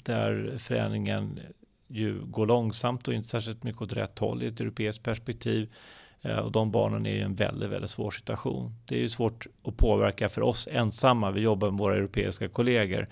där 0.03 0.57
förändringen 0.57 1.39
ju 1.87 2.21
går 2.25 2.45
långsamt 2.45 3.07
och 3.07 3.13
inte 3.13 3.29
särskilt 3.29 3.63
mycket 3.63 3.81
åt 3.81 3.93
rätt 3.93 4.19
håll 4.19 4.43
i 4.43 4.47
ett 4.47 4.59
europeiskt 4.59 5.03
perspektiv. 5.03 5.69
Eh, 6.23 6.37
och 6.37 6.51
de 6.51 6.71
barnen 6.71 7.05
är 7.05 7.15
i 7.15 7.21
en 7.21 7.35
väldigt, 7.35 7.69
väldigt 7.69 7.89
svår 7.89 8.11
situation. 8.11 8.75
Det 8.85 8.95
är 8.95 8.99
ju 8.99 9.09
svårt 9.09 9.47
att 9.63 9.77
påverka 9.77 10.29
för 10.29 10.41
oss 10.41 10.67
ensamma. 10.71 11.31
Vi 11.31 11.41
jobbar 11.41 11.71
med 11.71 11.79
våra 11.79 11.95
europeiska 11.95 12.49
kollegor. 12.49 13.05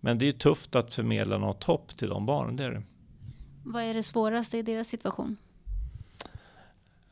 Men 0.00 0.18
det 0.18 0.28
är 0.28 0.32
tufft 0.32 0.76
att 0.76 0.94
förmedla 0.94 1.38
något 1.38 1.64
hopp 1.64 1.96
till 1.96 2.08
de 2.08 2.26
barnen. 2.26 2.56
Det 2.56 2.64
är 2.64 2.70
det. 2.70 2.82
Vad 3.64 3.82
är 3.82 3.94
det 3.94 4.02
svåraste 4.02 4.58
i 4.58 4.62
deras 4.62 4.88
situation? 4.88 5.36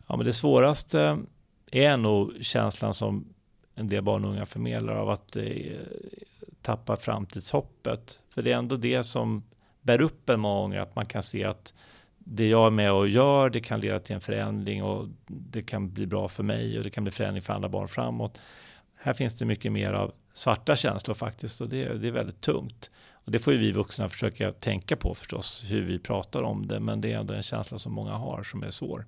Ja, 0.06 0.16
men 0.16 0.26
det 0.26 0.32
svåraste 0.32 1.18
är 1.70 1.96
nog 1.96 2.32
känslan 2.40 2.94
som 2.94 3.34
en 3.74 3.86
del 3.86 4.02
barn 4.02 4.24
och 4.24 4.30
unga 4.30 4.46
förmedlar 4.46 4.94
av 4.94 5.10
att 5.10 5.36
eh, 5.36 5.44
tappa 6.62 6.96
framtidshoppet. 6.96 8.20
För 8.28 8.42
det 8.42 8.52
är 8.52 8.56
ändå 8.56 8.76
det 8.76 9.04
som 9.04 9.42
bär 9.82 10.00
upp 10.00 10.28
en 10.28 10.40
många 10.40 10.60
gånger, 10.60 10.80
att 10.80 10.96
man 10.96 11.06
kan 11.06 11.22
se 11.22 11.44
att 11.44 11.74
det 12.24 12.48
jag 12.48 12.66
är 12.66 12.70
med 12.70 12.92
och 12.92 13.08
gör, 13.08 13.50
det 13.50 13.60
kan 13.60 13.80
leda 13.80 14.00
till 14.00 14.14
en 14.14 14.20
förändring 14.20 14.82
och 14.82 15.08
det 15.26 15.62
kan 15.62 15.90
bli 15.92 16.06
bra 16.06 16.28
för 16.28 16.42
mig 16.42 16.78
och 16.78 16.84
det 16.84 16.90
kan 16.90 17.04
bli 17.04 17.10
förändring 17.10 17.42
för 17.42 17.52
andra 17.52 17.68
barn 17.68 17.88
framåt. 17.88 18.40
Här 18.94 19.14
finns 19.14 19.34
det 19.34 19.44
mycket 19.44 19.72
mer 19.72 19.92
av 19.92 20.12
svarta 20.32 20.76
känslor 20.76 21.14
faktiskt 21.14 21.60
och 21.60 21.68
det, 21.68 22.02
det 22.02 22.08
är 22.08 22.12
väldigt 22.12 22.40
tungt. 22.40 22.90
Och 23.12 23.32
det 23.32 23.38
får 23.38 23.52
ju 23.52 23.58
vi 23.58 23.72
vuxna 23.72 24.08
försöka 24.08 24.52
tänka 24.52 24.96
på 24.96 25.14
förstås, 25.14 25.64
hur 25.68 25.82
vi 25.82 25.98
pratar 25.98 26.42
om 26.42 26.66
det, 26.66 26.80
men 26.80 27.00
det 27.00 27.12
är 27.12 27.18
ändå 27.18 27.34
en 27.34 27.42
känsla 27.42 27.78
som 27.78 27.92
många 27.92 28.12
har 28.12 28.42
som 28.42 28.62
är 28.62 28.70
svår. 28.70 29.06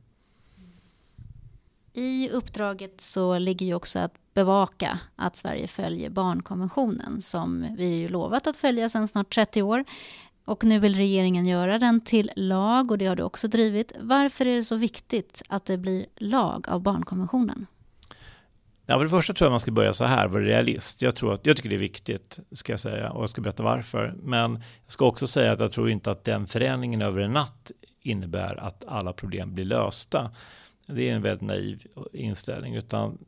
I 1.92 2.30
uppdraget 2.30 3.00
så 3.00 3.38
ligger 3.38 3.66
ju 3.66 3.74
också 3.74 3.98
att 3.98 4.12
bevaka 4.34 5.00
att 5.16 5.36
Sverige 5.36 5.66
följer 5.66 6.10
barnkonventionen 6.10 7.22
som 7.22 7.66
vi 7.76 7.86
ju 7.86 8.08
lovat 8.08 8.46
att 8.46 8.56
följa 8.56 8.88
sedan 8.88 9.08
snart 9.08 9.34
30 9.34 9.62
år. 9.62 9.84
Och 10.46 10.64
nu 10.64 10.78
vill 10.78 10.94
regeringen 10.94 11.46
göra 11.46 11.78
den 11.78 12.00
till 12.00 12.30
lag 12.36 12.90
och 12.90 12.98
det 12.98 13.06
har 13.06 13.16
du 13.16 13.22
också 13.22 13.48
drivit. 13.48 13.92
Varför 14.00 14.46
är 14.46 14.56
det 14.56 14.64
så 14.64 14.76
viktigt 14.76 15.42
att 15.48 15.64
det 15.64 15.78
blir 15.78 16.06
lag 16.16 16.68
av 16.68 16.80
barnkonventionen? 16.80 17.66
Ja, 18.86 18.96
för 18.96 19.04
det 19.04 19.10
första 19.10 19.34
tror 19.34 19.46
jag 19.46 19.52
man 19.52 19.60
ska 19.60 19.70
börja 19.70 19.94
så 19.94 20.04
här, 20.04 20.28
vara 20.28 20.44
realist. 20.44 21.02
Jag, 21.02 21.14
tror 21.14 21.34
att, 21.34 21.46
jag 21.46 21.56
tycker 21.56 21.68
det 21.68 21.76
är 21.76 21.78
viktigt, 21.78 22.38
ska 22.52 22.72
jag 22.72 22.80
säga, 22.80 23.10
och 23.10 23.22
jag 23.22 23.30
ska 23.30 23.40
berätta 23.40 23.62
varför. 23.62 24.14
Men 24.22 24.52
jag 24.52 24.92
ska 24.92 25.06
också 25.06 25.26
säga 25.26 25.52
att 25.52 25.60
jag 25.60 25.70
tror 25.70 25.90
inte 25.90 26.10
att 26.10 26.24
den 26.24 26.46
förändringen 26.46 27.02
över 27.02 27.20
en 27.20 27.32
natt 27.32 27.70
innebär 28.02 28.60
att 28.60 28.84
alla 28.88 29.12
problem 29.12 29.54
blir 29.54 29.64
lösta. 29.64 30.30
Det 30.86 31.10
är 31.10 31.14
en 31.14 31.22
väldigt 31.22 31.48
naiv 31.48 31.86
inställning, 32.12 32.74
utan 32.74 33.18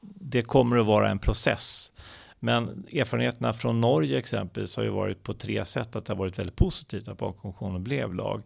det 0.00 0.42
kommer 0.42 0.76
att 0.76 0.86
vara 0.86 1.10
en 1.10 1.18
process. 1.18 1.92
Men 2.38 2.86
erfarenheterna 2.92 3.52
från 3.52 3.80
Norge 3.80 4.18
exempelvis 4.18 4.76
har 4.76 4.84
ju 4.84 4.90
varit 4.90 5.22
på 5.22 5.34
tre 5.34 5.64
sätt 5.64 5.96
att 5.96 6.04
det 6.04 6.12
har 6.12 6.18
varit 6.18 6.38
väldigt 6.38 6.56
positivt 6.56 7.08
att 7.08 7.18
barnkonventionen 7.18 7.84
blev 7.84 8.14
lag. 8.14 8.42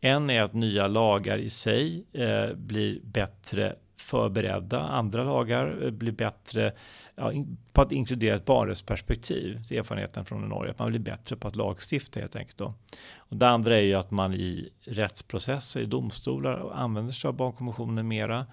En 0.00 0.30
är 0.30 0.42
att 0.42 0.54
nya 0.54 0.88
lagar 0.88 1.38
i 1.38 1.50
sig 1.50 2.04
eh, 2.12 2.54
blir 2.54 3.00
bättre 3.02 3.76
förberedda. 3.96 4.80
Andra 4.80 5.24
lagar 5.24 5.84
eh, 5.84 5.90
blir 5.90 6.12
bättre 6.12 6.72
ja, 7.14 7.32
på 7.72 7.82
att 7.82 7.92
inkludera 7.92 8.36
ett 8.36 8.44
barnrättsperspektiv. 8.44 9.60
Det 9.68 9.74
är 9.74 9.78
erfarenheten 9.78 10.24
från 10.24 10.48
Norge, 10.48 10.70
att 10.70 10.78
man 10.78 10.88
blir 10.88 11.00
bättre 11.00 11.36
på 11.36 11.48
att 11.48 11.56
lagstifta 11.56 12.20
helt 12.20 12.36
enkelt. 12.36 12.58
Då. 12.58 12.72
Och 13.16 13.36
det 13.36 13.48
andra 13.48 13.78
är 13.78 13.82
ju 13.82 13.94
att 13.94 14.10
man 14.10 14.34
i 14.34 14.68
rättsprocesser, 14.80 15.80
i 15.80 15.86
domstolar 15.86 16.72
använder 16.74 17.12
sig 17.12 17.28
av 17.28 17.34
barnkonventionen 17.34 18.08
mera. 18.08 18.46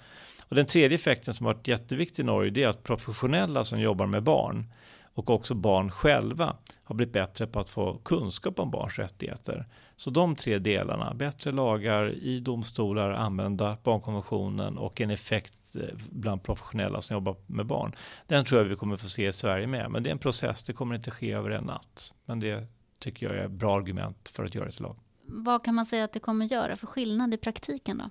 Och 0.49 0.55
den 0.55 0.65
tredje 0.65 0.95
effekten 0.95 1.33
som 1.33 1.45
varit 1.45 1.67
jätteviktig 1.67 2.23
i 2.23 2.25
Norge 2.25 2.51
det 2.51 2.63
är 2.63 2.67
att 2.67 2.83
professionella 2.83 3.63
som 3.63 3.79
jobbar 3.79 4.05
med 4.05 4.23
barn 4.23 4.65
och 5.13 5.29
också 5.29 5.53
barn 5.53 5.91
själva 5.91 6.55
har 6.83 6.95
blivit 6.95 7.13
bättre 7.13 7.47
på 7.47 7.59
att 7.59 7.69
få 7.69 7.97
kunskap 7.97 8.59
om 8.59 8.71
barns 8.71 8.99
rättigheter. 8.99 9.65
Så 9.95 10.09
de 10.09 10.35
tre 10.35 10.57
delarna, 10.57 11.13
bättre 11.13 11.51
lagar 11.51 12.13
i 12.13 12.39
domstolar, 12.39 13.12
använda 13.12 13.77
barnkonventionen 13.83 14.77
och 14.77 15.01
en 15.01 15.09
effekt 15.09 15.75
eh, 15.75 15.81
bland 16.09 16.43
professionella 16.43 17.01
som 17.01 17.13
jobbar 17.13 17.35
med 17.45 17.65
barn. 17.65 17.95
Den 18.27 18.45
tror 18.45 18.62
jag 18.62 18.69
vi 18.69 18.75
kommer 18.75 18.97
få 18.97 19.09
se 19.09 19.27
i 19.27 19.33
Sverige 19.33 19.67
med. 19.67 19.91
Men 19.91 20.03
det 20.03 20.09
är 20.09 20.12
en 20.12 20.19
process, 20.19 20.63
det 20.63 20.73
kommer 20.73 20.95
inte 20.95 21.12
ske 21.12 21.31
över 21.31 21.49
en 21.49 21.63
natt. 21.63 22.13
Men 22.25 22.39
det 22.39 22.67
tycker 22.99 23.25
jag 23.25 23.35
är 23.35 23.45
ett 23.45 23.51
bra 23.51 23.77
argument 23.77 24.31
för 24.35 24.45
att 24.45 24.55
göra 24.55 24.65
det 24.65 24.71
till 24.71 24.83
lag. 24.83 24.95
Vad 25.25 25.63
kan 25.63 25.75
man 25.75 25.85
säga 25.85 26.03
att 26.03 26.13
det 26.13 26.19
kommer 26.19 26.45
göra 26.45 26.75
för 26.75 26.88
skillnad 26.88 27.33
i 27.33 27.38
praktiken 27.38 27.97
då? 27.97 28.09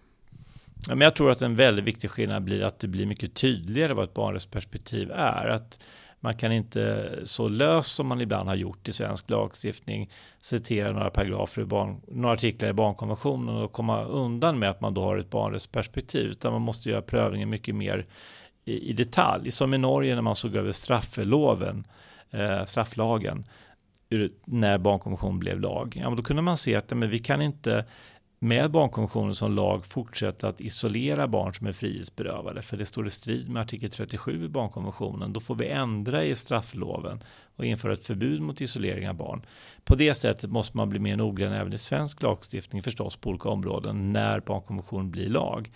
Men 0.88 1.01
jag 1.01 1.17
tror 1.17 1.31
att 1.31 1.43
en 1.43 1.57
väldigt 1.57 1.85
viktig 1.85 2.11
skillnad 2.11 2.43
blir 2.43 2.62
att 2.62 2.79
det 2.79 2.88
blir 2.88 3.07
mycket 3.07 3.35
tydligare 3.35 3.95
vad 3.95 4.05
ett 4.05 4.14
barnrättsperspektiv 4.14 5.11
är. 5.11 5.49
Att 5.49 5.85
man 6.21 6.35
kan 6.35 6.53
inte 6.53 7.11
så 7.25 7.49
löst 7.49 7.95
som 7.95 8.07
man 8.07 8.21
ibland 8.21 8.49
har 8.49 8.55
gjort 8.55 8.88
i 8.88 8.93
svensk 8.93 9.31
lagstiftning 9.31 10.11
citera 10.41 10.93
några 10.93 11.11
paragrafer, 11.11 11.62
i 11.62 11.64
barn, 11.64 12.01
några 12.09 12.35
artiklar 12.35 12.69
i 12.69 12.73
barnkonventionen 12.73 13.57
och 13.57 13.73
komma 13.73 14.05
undan 14.05 14.59
med 14.59 14.71
att 14.71 14.81
man 14.81 14.95
då 14.95 15.03
har 15.03 15.17
ett 15.17 15.31
barnrättsperspektiv. 15.31 16.27
Utan 16.27 16.53
man 16.53 16.62
måste 16.62 16.91
göra 16.91 17.03
prövningen 17.03 17.51
mycket 17.51 17.75
mer 17.75 18.07
i, 18.64 18.91
i 18.91 18.93
detalj. 18.93 19.51
Som 19.51 19.75
i 19.75 19.79
Norge 19.79 20.14
när 20.14 20.23
man 20.23 20.37
såg 20.37 20.57
över 20.57 20.73
straffeloven, 20.73 21.85
eh, 22.31 22.64
strafflagen 22.64 23.45
när 24.45 24.79
barnkonventionen 24.79 25.38
blev 25.38 25.61
lag. 25.61 25.99
Ja, 26.03 26.11
men 26.11 26.17
då 26.17 26.23
kunde 26.23 26.43
man 26.43 26.57
se 26.57 26.75
att 26.75 26.91
men 26.91 27.11
vi 27.11 27.19
kan 27.19 27.43
inte 27.43 27.85
med 28.38 28.70
barnkonventionen 28.70 29.35
som 29.35 29.53
lag 29.53 29.87
fortsätta 29.87 30.48
att 30.48 30.61
isolera 30.61 31.29
barn 31.29 31.55
som 31.55 31.66
är 31.66 31.72
frihetsberövade. 31.72 32.62
För 32.62 32.77
det 32.77 32.87
står 32.87 33.07
i 33.07 33.11
strid 33.11 33.48
med 33.48 33.62
artikel 33.62 33.90
37 33.90 34.44
i 34.44 34.48
barnkonventionen. 34.48 35.33
Då 35.33 35.40
får 35.40 35.55
vi 35.55 35.68
ändra 35.68 36.24
i 36.24 36.37
straffloven 36.37 37.24
och 37.57 37.64
införa 37.64 37.92
ett 37.92 38.05
förbud 38.05 38.40
mot 38.40 38.61
isolering 38.61 39.09
av 39.09 39.14
barn. 39.14 39.42
På 39.85 39.94
det 39.94 40.14
sättet 40.14 40.51
måste 40.51 40.77
man 40.77 40.88
bli 40.88 40.98
mer 40.98 41.16
noggrann 41.16 41.53
även 41.53 41.72
i 41.72 41.79
svensk 41.79 42.22
lagstiftning 42.22 42.83
förstås 42.83 43.16
på 43.16 43.31
olika 43.31 43.48
områden 43.48 44.12
när 44.12 44.40
barnkonventionen 44.40 45.11
blir 45.11 45.29
lag. 45.29 45.70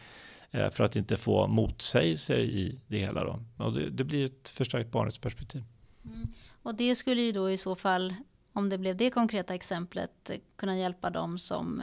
Eh, 0.51 0.70
för 0.70 0.85
att 0.85 0.96
inte 0.96 1.16
få 1.16 1.46
motsägelser 1.46 2.38
i 2.38 2.81
det 2.87 2.98
hela. 2.98 3.25
Då. 3.25 3.42
Och 3.57 3.72
det, 3.72 3.90
det 3.90 4.05
blir 4.05 4.25
ett 4.25 4.48
förstärkt 4.48 4.90
barnrättsperspektiv. 4.90 5.62
Mm. 6.05 6.29
Och 6.62 6.75
det 6.75 6.96
skulle 6.96 7.20
ju 7.20 7.33
då 7.33 7.51
i 7.51 7.59
så 7.59 7.75
fall, 7.75 8.14
om 8.53 8.68
det 8.68 8.79
blev 8.79 8.96
det 8.96 9.11
konkreta 9.11 9.55
exemplet, 9.55 10.31
kunna 10.57 10.77
hjälpa 10.77 11.11
dem 11.11 11.38
som 11.38 11.83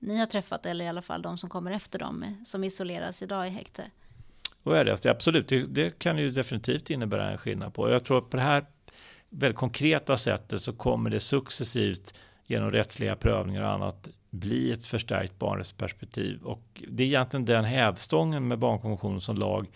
ni 0.00 0.18
har 0.18 0.26
träffat, 0.26 0.66
eller 0.66 0.84
i 0.84 0.88
alla 0.88 1.02
fall 1.02 1.22
de 1.22 1.38
som 1.38 1.50
kommer 1.50 1.70
efter 1.70 1.98
dem, 1.98 2.24
som 2.44 2.64
isoleras 2.64 3.22
idag 3.22 3.46
i 3.46 3.50
häkte? 3.50 3.84
Och 4.62 4.76
är 4.76 4.84
det, 4.84 5.06
absolut, 5.06 5.48
det, 5.48 5.74
det, 5.74 5.98
kan 5.98 6.18
ju 6.18 6.30
definitivt 6.30 6.90
innebära 6.90 7.30
en 7.30 7.38
skillnad 7.38 7.74
på. 7.74 7.90
Jag 7.90 8.04
tror 8.04 8.18
att 8.18 8.30
på 8.30 8.36
det 8.36 8.42
här 8.42 8.66
väldigt 9.28 9.58
konkreta 9.58 10.16
sättet 10.16 10.60
så 10.60 10.72
kommer 10.72 11.10
det 11.10 11.20
successivt 11.20 12.14
genom 12.46 12.70
rättsliga 12.70 13.16
prövningar 13.16 13.62
och 13.62 13.70
annat 13.70 14.08
bli 14.30 14.72
ett 14.72 14.86
förstärkt 14.86 15.38
barnrättsperspektiv. 15.38 16.42
Och 16.42 16.82
det 16.88 17.02
är 17.02 17.06
egentligen 17.06 17.44
den 17.44 17.64
hävstången 17.64 18.48
med 18.48 18.58
barnkonventionen 18.58 19.20
som 19.20 19.36
lag 19.36 19.66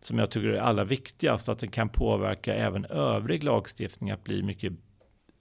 som 0.00 0.18
jag 0.18 0.30
tycker 0.30 0.48
är 0.48 0.60
allra 0.60 0.84
viktigast, 0.84 1.48
att 1.48 1.58
den 1.58 1.70
kan 1.70 1.88
påverka 1.88 2.54
även 2.54 2.84
övrig 2.84 3.44
lagstiftning 3.44 4.10
att 4.10 4.24
bli 4.24 4.42
mycket 4.42 4.72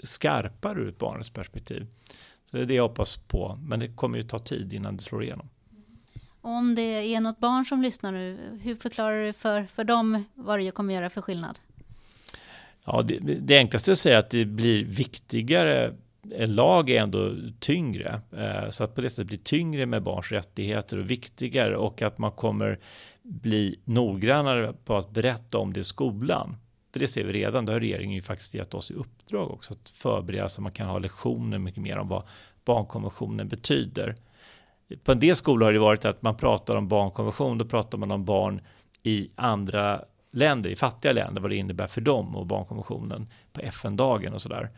skarpare 0.04 0.80
ur 0.80 0.90
ett 0.90 0.98
barnrättsperspektiv. 0.98 1.88
Så 2.50 2.58
det 2.58 2.64
är 2.64 2.66
det 2.66 2.74
jag 2.74 2.88
hoppas 2.88 3.18
på, 3.18 3.60
men 3.64 3.80
det 3.80 3.88
kommer 3.88 4.18
ju 4.18 4.24
ta 4.24 4.40
tid 4.40 4.74
innan 4.74 4.98
det 4.98 5.04
slår 5.04 5.24
igenom. 5.24 5.50
Om 6.42 6.76
det 6.76 6.82
är 6.82 7.22
något 7.22 7.40
barn 7.40 7.66
som 7.66 7.82
lyssnar 7.82 8.12
nu, 8.12 8.38
hur 8.62 8.76
förklarar 8.76 9.26
du 9.26 9.34
för, 9.34 9.64
för 9.64 9.84
dem 9.84 10.24
vad 10.34 10.60
det 10.60 10.72
kommer 10.72 10.94
göra 10.94 11.10
för 11.10 11.22
skillnad? 11.22 11.60
Ja, 12.86 13.02
det, 13.02 13.20
det 13.20 13.58
enklaste 13.58 13.92
är 13.92 13.94
att 13.94 14.00
säga 14.00 14.18
att 14.18 14.30
det 14.30 14.46
blir 14.46 14.86
viktigare 14.86 15.94
en 16.36 16.56
lag 16.56 16.90
är 16.90 17.02
ändå 17.02 17.36
tyngre. 17.60 18.22
Eh, 18.38 18.70
så 18.70 18.84
att 18.84 18.96
på 18.96 19.02
det 19.02 19.10
sättet 19.10 19.28
blir 19.28 19.38
tyngre 19.38 19.86
med 19.86 20.04
barns 20.04 20.32
rättigheter 20.32 21.00
och 21.00 21.12
viktigare 21.12 21.78
och 21.78 22.02
att 22.02 22.18
man 22.18 22.32
kommer 22.32 22.80
bli 23.22 23.80
noggrannare 23.84 24.74
på 24.86 24.98
att 24.98 25.12
berätta 25.12 25.58
om 25.58 25.74
det 25.74 25.80
i 25.80 25.84
skolan. 25.84 26.56
För 26.94 27.00
det 27.00 27.08
ser 27.08 27.24
vi 27.24 27.34
redan, 27.34 27.66
det 27.66 27.72
har 27.72 27.80
regeringen 27.80 28.16
ju 28.16 28.22
faktiskt 28.22 28.54
gett 28.54 28.74
oss 28.74 28.92
i 28.92 28.94
uppdrag 28.94 29.52
också 29.52 29.74
att 29.74 29.90
förbereda 29.90 30.50
så 30.50 30.62
att 30.62 30.64
man 30.64 30.72
kan 30.72 30.88
ha 30.88 31.00
lektioner 31.00 31.58
mycket 31.58 31.84
mer 31.84 31.98
om 31.98 32.08
vad 32.08 32.24
barnkonventionen 32.66 33.48
betyder. 33.48 34.16
På 35.04 35.12
en 35.12 35.20
del 35.20 35.36
skolor 35.36 35.66
har 35.66 35.74
det 35.74 35.80
varit 35.80 36.06
att 36.06 36.22
man 36.22 36.38
pratar 36.38 36.76
om 36.76 36.88
barnkonvention, 36.88 37.58
då 37.58 37.66
pratar 37.66 37.98
man 37.98 38.12
om 38.12 38.26
barn 38.26 38.62
i 39.04 39.30
andra 39.36 40.02
länder, 40.34 40.70
i 40.70 40.76
fattiga 40.76 41.12
länder, 41.12 41.42
vad 41.42 41.52
det 41.52 41.56
innebär 41.56 41.88
för 41.88 42.02
dem 42.02 42.36
och 42.36 42.46
barnkonventionen 42.46 43.28
på 43.54 43.62
FN-dagen 43.62 44.34
och 44.34 44.42
sådär. 44.42 44.70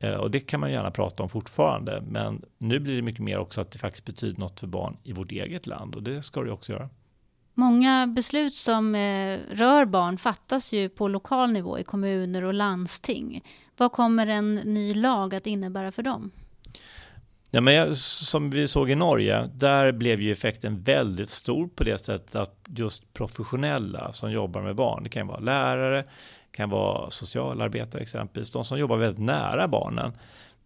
Eh, 0.00 0.14
och 0.14 0.30
det 0.30 0.40
kan 0.40 0.60
man 0.60 0.72
gärna 0.72 0.90
prata 0.90 1.22
om 1.22 1.28
fortfarande, 1.28 2.02
men 2.06 2.42
nu 2.58 2.78
blir 2.78 2.96
det 2.96 3.02
mycket 3.02 3.24
mer 3.24 3.38
också 3.38 3.60
att 3.60 3.70
det 3.70 3.78
faktiskt 3.78 4.04
betyder 4.04 4.40
något 4.40 4.60
för 4.60 4.66
barn 4.66 4.96
i 5.02 5.12
vårt 5.12 5.32
eget 5.32 5.66
land 5.66 5.94
och 5.94 6.02
det 6.02 6.22
ska 6.22 6.42
det 6.42 6.52
också 6.52 6.72
göra. 6.72 6.88
Många 7.58 8.06
beslut 8.06 8.54
som 8.54 8.94
eh, 8.94 9.38
rör 9.50 9.84
barn 9.84 10.18
fattas 10.18 10.72
ju 10.72 10.88
på 10.88 11.08
lokal 11.08 11.52
nivå 11.52 11.78
i 11.78 11.84
kommuner 11.84 12.44
och 12.44 12.54
landsting. 12.54 13.42
Vad 13.76 13.92
kommer 13.92 14.26
en 14.26 14.54
ny 14.54 14.94
lag 14.94 15.34
att 15.34 15.46
innebära 15.46 15.92
för 15.92 16.02
dem? 16.02 16.30
Ja, 17.50 17.60
men 17.60 17.96
som 17.96 18.50
vi 18.50 18.68
såg 18.68 18.90
i 18.90 18.94
Norge, 18.94 19.50
där 19.54 19.92
blev 19.92 20.20
ju 20.20 20.32
effekten 20.32 20.82
väldigt 20.82 21.28
stor 21.28 21.68
på 21.68 21.84
det 21.84 21.98
sättet 21.98 22.34
att 22.34 22.66
just 22.66 23.12
professionella 23.12 24.12
som 24.12 24.32
jobbar 24.32 24.62
med 24.62 24.76
barn, 24.76 25.02
det 25.02 25.10
kan 25.10 25.26
vara 25.26 25.40
lärare, 25.40 26.04
kan 26.50 26.70
vara 26.70 27.10
socialarbetare 27.10 28.02
exempelvis, 28.02 28.50
de 28.50 28.64
som 28.64 28.78
jobbar 28.78 28.96
väldigt 28.96 29.24
nära 29.24 29.68
barnen, 29.68 30.12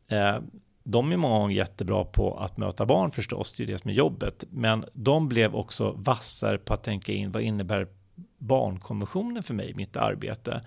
eh, 0.09 0.37
de 0.85 1.13
är 1.13 1.17
många 1.17 1.39
gånger 1.39 1.57
jättebra 1.57 2.05
på 2.05 2.37
att 2.37 2.57
möta 2.57 2.87
barn 2.87 3.11
förstås, 3.11 3.53
det 3.53 3.63
är 3.63 3.67
det 3.67 3.79
som 3.79 3.91
är 3.91 3.95
jobbet, 3.95 4.45
men 4.51 4.85
de 4.93 5.29
blev 5.29 5.55
också 5.55 5.91
vassare 5.91 6.59
på 6.59 6.75
att 6.75 6.83
tänka 6.83 7.13
in 7.13 7.33
vad 7.33 7.43
innebär 7.43 7.89
barnkonventionen 8.39 9.43
för 9.43 9.55
mig 9.55 9.71
i 9.71 9.75
mitt 9.75 9.97
arbete. 9.97 10.65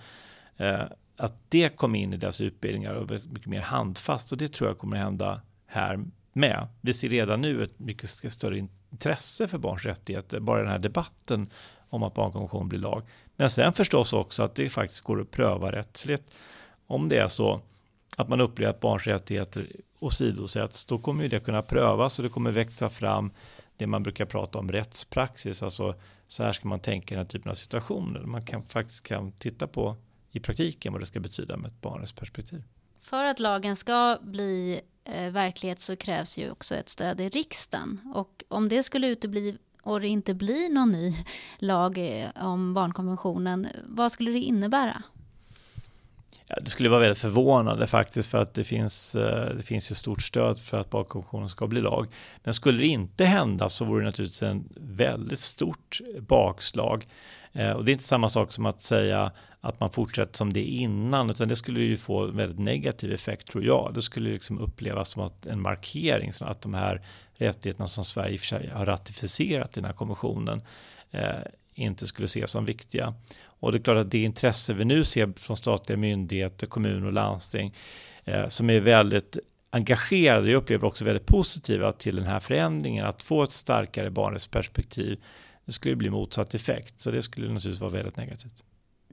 Eh, 0.58 0.82
att 1.18 1.34
det 1.50 1.70
kom 1.70 1.96
in 1.96 2.14
i 2.14 2.18
deras 2.18 2.42
utbildningar 2.42 2.94
och 2.94 3.12
mycket 3.12 3.46
mer 3.46 3.62
handfast 3.62 4.32
och 4.32 4.38
det 4.38 4.54
tror 4.54 4.70
jag 4.70 4.78
kommer 4.78 4.98
att 4.98 5.04
hända 5.04 5.42
här 5.66 6.00
med. 6.34 6.68
Vi 6.82 6.94
ser 6.94 7.10
redan 7.10 7.42
nu 7.42 7.64
ett 7.64 7.80
mycket 7.80 8.10
större 8.10 8.58
intresse 8.92 9.48
för 9.48 9.58
barns 9.58 9.86
rättigheter, 9.86 10.40
bara 10.40 10.60
den 10.60 10.72
här 10.72 10.80
debatten 10.80 11.50
om 11.90 12.04
att 12.04 12.14
barnkonventionen 12.14 12.70
blir 12.70 12.80
lag. 12.80 13.04
Men 13.36 13.50
sen 13.50 13.74
förstås 13.74 14.14
också 14.14 14.44
att 14.44 14.56
det 14.56 14.70
faktiskt 14.70 15.02
går 15.02 15.22
att 15.22 15.32
pröva 15.32 15.72
rättsligt. 15.72 16.36
Om 16.88 17.10
det 17.10 17.18
är 17.18 17.28
så 17.28 17.62
att 18.18 18.30
man 18.30 18.42
upplever 18.42 18.74
att 18.74 18.80
barns 18.80 19.08
rättigheter 19.08 19.72
åsidosätts, 20.06 20.86
då 20.86 20.98
kommer 20.98 21.24
ju 21.24 21.30
det 21.30 21.40
kunna 21.40 21.62
prövas 21.62 22.20
och 22.20 22.24
det 22.24 22.30
kommer 22.30 22.52
växa 22.52 22.90
fram 22.90 23.32
det 23.78 23.88
man 23.88 24.04
brukar 24.04 24.26
prata 24.26 24.60
om 24.60 24.72
rättspraxis, 24.72 25.64
alltså 25.64 25.96
så 26.28 26.44
här 26.44 26.54
ska 26.54 26.68
man 26.68 26.80
tänka 26.80 27.16
i 27.16 27.18
den 27.18 27.26
här 27.26 27.32
typen 27.32 27.52
av 27.52 27.56
situationer. 27.56 28.20
Man 28.20 28.42
kan 28.42 28.64
faktiskt 28.64 29.04
kan 29.04 29.32
titta 29.32 29.68
på 29.68 29.96
i 30.32 30.40
praktiken 30.40 30.94
vad 30.94 31.02
det 31.02 31.06
ska 31.06 31.20
betyda 31.20 31.58
med 31.58 31.72
ett 31.72 31.82
barnets 31.82 32.14
perspektiv. 32.14 32.64
För 33.00 33.24
att 33.24 33.40
lagen 33.40 33.76
ska 33.76 34.18
bli 34.22 34.82
eh, 35.04 35.32
verklighet 35.32 35.80
så 35.80 35.96
krävs 35.96 36.38
ju 36.38 36.52
också 36.52 36.76
ett 36.76 36.90
stöd 36.90 37.22
i 37.22 37.30
riksdagen. 37.30 38.00
Och 38.14 38.44
om 38.48 38.70
det 38.70 38.84
skulle 38.84 39.08
utebli 39.08 39.58
och 39.82 40.02
det 40.02 40.08
inte 40.08 40.34
blir 40.34 40.70
någon 40.70 40.92
ny 40.92 41.14
lag 41.60 41.98
eh, 41.98 42.30
om 42.46 42.74
barnkonventionen, 42.74 43.68
vad 43.86 44.12
skulle 44.12 44.32
det 44.32 44.40
innebära? 44.40 45.04
Ja, 46.48 46.56
det 46.62 46.70
skulle 46.70 46.90
vara 46.90 47.00
väldigt 47.00 47.18
förvånande 47.18 47.88
faktiskt 47.88 48.30
för 48.30 48.38
att 48.38 48.54
det 48.54 48.64
finns, 48.64 49.16
eh, 49.16 49.56
det 49.56 49.64
finns 49.64 49.92
ju 49.92 49.96
stort 49.96 50.22
stöd 50.22 50.60
för 50.60 50.78
att 50.78 50.90
barnkonventionen 50.90 51.50
ska 51.50 51.68
bli 51.68 51.82
lag. 51.82 52.08
Men 52.44 52.54
skulle 52.54 52.82
det 52.82 52.88
inte 52.88 53.26
hända 53.26 53.70
så 53.70 53.86
vore 53.86 54.02
det 54.02 54.06
naturligtvis 54.06 54.44
en 54.44 54.70
väldigt 54.76 55.40
stort 55.40 56.00
bakslag. 56.20 57.06
Eh, 57.54 57.72
och 57.72 57.86
det 57.86 57.92
är 57.92 57.94
inte 57.94 58.06
samma 58.06 58.30
sak 58.30 58.52
som 58.52 58.66
att 58.66 58.82
säga 58.82 59.32
att 59.62 59.80
man 59.80 59.92
fortsätter 59.92 60.38
som 60.38 60.54
det 60.54 60.64
innan, 60.64 61.30
utan 61.30 61.48
det 61.48 61.56
skulle 61.56 61.80
ju 61.80 61.98
få 61.98 62.24
en 62.24 62.38
väldigt 62.38 62.60
negativ 62.60 63.14
effekt 63.14 63.48
tror 63.48 63.64
jag. 63.64 63.92
Det 63.94 64.02
skulle 64.02 64.30
liksom 64.30 64.60
upplevas 64.60 65.10
som 65.10 65.22
att 65.22 65.46
en 65.46 65.62
markering, 65.62 66.34
så 66.34 66.46
att 66.46 66.62
de 66.62 66.74
här 66.74 67.02
rättigheterna 67.38 67.88
som 67.88 68.06
Sverige 68.06 68.34
i 68.34 68.36
och 68.36 68.40
för 68.40 68.48
sig 68.48 68.70
har 68.70 68.86
ratificerat 68.86 69.78
i 69.78 69.80
den 69.80 69.86
här 69.86 69.94
konventionen 69.94 70.62
eh, 71.12 71.30
inte 71.74 72.08
skulle 72.08 72.26
ses 72.26 72.52
som 72.52 72.66
viktiga. 72.66 73.14
Och 73.66 73.72
det 73.72 73.78
är 73.78 73.84
klart 73.84 73.98
att 73.98 74.12
det 74.12 74.24
intresse 74.24 74.74
vi 74.74 74.86
nu 74.86 75.04
ser 75.04 75.34
från 75.38 75.58
statliga 75.58 75.98
myndigheter, 75.98 76.68
kommuner 76.68 77.06
och 77.06 77.14
landsting 77.14 77.76
eh, 78.26 78.48
som 78.48 78.70
är 78.70 78.80
väldigt 78.80 79.38
engagerade, 79.70 80.52
jag 80.52 80.58
upplever 80.58 80.88
också 80.88 81.06
väldigt 81.06 81.26
positiva 81.26 81.92
till 81.92 82.16
den 82.16 82.26
här 82.26 82.40
förändringen, 82.40 83.06
att 83.06 83.24
få 83.24 83.44
ett 83.44 83.52
starkare 83.52 84.10
barnrättsperspektiv, 84.12 85.20
det 85.66 85.72
skulle 85.72 85.96
bli 85.96 86.10
motsatt 86.10 86.56
effekt, 86.56 87.02
så 87.02 87.12
det 87.12 87.22
skulle 87.22 87.48
naturligtvis 87.48 87.82
vara 87.82 87.92
väldigt 87.92 88.18
negativt. 88.18 88.64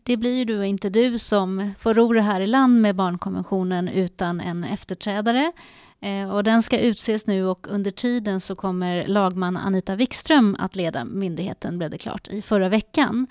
Det 0.03 0.17
blir 0.17 0.39
ju 0.39 0.45
du 0.45 0.67
inte 0.67 0.89
du 0.89 1.19
som 1.19 1.75
får 1.79 1.95
ro 1.95 2.13
det 2.13 2.23
här 2.23 2.41
i 2.41 2.47
land 2.47 2.81
med 2.81 2.97
barnkonventionen 2.97 3.89
utan 3.89 4.41
en 4.41 4.65
efterträdare. 4.65 5.53
Eh, 6.01 6.35
och 6.35 6.45
den 6.45 6.63
ska 6.63 6.79
utses 6.79 7.27
nu 7.27 7.47
och 7.47 7.67
under 7.71 7.91
tiden 7.91 8.41
så 8.41 8.55
kommer 8.55 9.07
lagman 9.07 9.57
Anita 9.57 9.97
Wikström 9.97 10.57
att 10.59 10.77
leda 10.77 11.05
myndigheten, 11.05 11.79
blev 11.79 11.91
det 11.91 11.99
klart, 11.99 12.29
i 12.29 12.43
förra 12.43 12.69
veckan. 12.69 13.27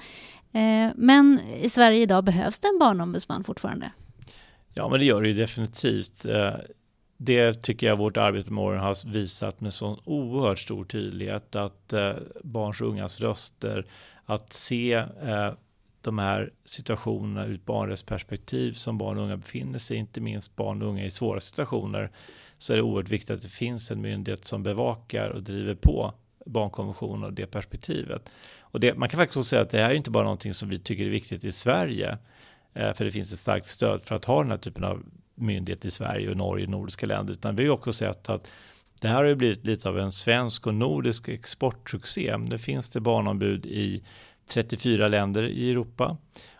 Eh, 0.54 0.92
men 0.96 1.40
i 1.62 1.70
Sverige 1.70 2.02
idag 2.02 2.24
behövs 2.24 2.60
det 2.60 2.68
en 2.68 2.80
barnombudsman 2.80 3.44
fortfarande. 3.44 3.92
Ja, 4.74 4.90
men 4.90 5.00
det 5.00 5.06
gör 5.06 5.22
det 5.22 5.28
ju 5.28 5.34
definitivt. 5.34 6.26
Eh, 6.26 6.54
det 7.18 7.54
tycker 7.54 7.88
jag 7.88 7.98
vårt 7.98 8.18
arbete 8.18 8.54
med 8.54 8.64
åren 8.64 8.80
har 8.80 9.12
visat 9.12 9.62
med 9.62 9.74
sån 9.74 10.00
oerhört 10.04 10.60
stor 10.60 10.84
tydlighet 10.84 11.56
att 11.56 11.94
eh, 11.94 12.14
barns 12.44 12.82
och 12.82 12.88
ungas 12.88 13.20
röster, 13.22 13.86
att 14.26 14.54
se 14.54 15.04
de 16.02 16.20
här 16.20 16.54
situationerna 16.66 17.46
ur 17.46 17.56
ett 17.56 17.66
barnrättsperspektiv 17.66 18.72
som 18.74 18.98
barn 18.98 19.18
och 19.18 19.24
unga 19.24 19.38
befinner 19.38 19.80
sig 19.80 19.98
inte 19.98 20.22
minst 20.22 20.56
barn 20.56 20.82
och 20.82 20.88
unga 20.88 21.06
i 21.06 21.12
svåra 21.12 21.40
situationer, 21.40 22.12
så 22.58 22.74
är 22.74 22.78
det 22.78 22.84
oerhört 22.84 23.10
viktigt 23.10 23.32
att 23.32 23.42
det 23.42 23.50
finns 23.50 23.92
en 23.92 24.02
myndighet 24.02 24.46
som 24.46 24.64
bevakar 24.64 25.30
och 25.30 25.44
driver 25.44 25.76
på 25.76 26.14
barnkonventionen 26.46 27.24
och 27.24 27.34
det 27.34 27.46
perspektivet. 27.46 28.30
Och 28.60 28.80
det, 28.80 28.98
man 28.98 29.10
kan 29.10 29.18
faktiskt 29.18 29.38
också 29.38 29.50
säga 29.50 29.62
att 29.62 29.70
det 29.70 29.78
här 29.78 29.90
är 29.90 29.94
inte 29.94 30.12
bara 30.12 30.24
någonting 30.24 30.54
som 30.54 30.70
vi 30.70 30.80
tycker 30.80 31.06
är 31.06 31.10
viktigt 31.10 31.46
i 31.46 31.52
Sverige, 31.52 32.18
eh, 32.74 32.94
för 32.94 33.06
det 33.06 33.12
finns 33.12 33.34
ett 33.34 33.40
starkt 33.40 33.68
stöd 33.68 34.02
för 34.02 34.16
att 34.16 34.26
ha 34.26 34.42
den 34.42 34.52
här 34.52 34.58
typen 34.58 34.84
av 34.84 35.04
myndighet 35.36 35.86
i 35.86 35.92
Sverige 35.92 36.30
och 36.30 36.38
Norge 36.38 36.66
och 36.66 36.72
nordiska 36.72 37.06
länder, 37.06 37.34
utan 37.34 37.56
vi 37.56 37.66
har 37.66 37.74
också 37.74 37.94
sett 37.94 38.30
att 38.30 38.52
det 39.02 39.08
här 39.08 39.16
har 39.16 39.24
ju 39.24 39.36
blivit 39.36 39.66
lite 39.66 39.90
av 39.90 40.00
en 40.00 40.12
svensk 40.12 40.68
och 40.68 40.74
nordisk 40.74 41.30
exportsuccé. 41.30 42.38
Nu 42.38 42.58
finns 42.58 42.90
det 42.90 43.00
barnombud 43.00 43.66
i 43.66 44.04
34 44.54 45.08
länder 45.08 45.44
i 45.44 45.72
Europa 45.72 46.18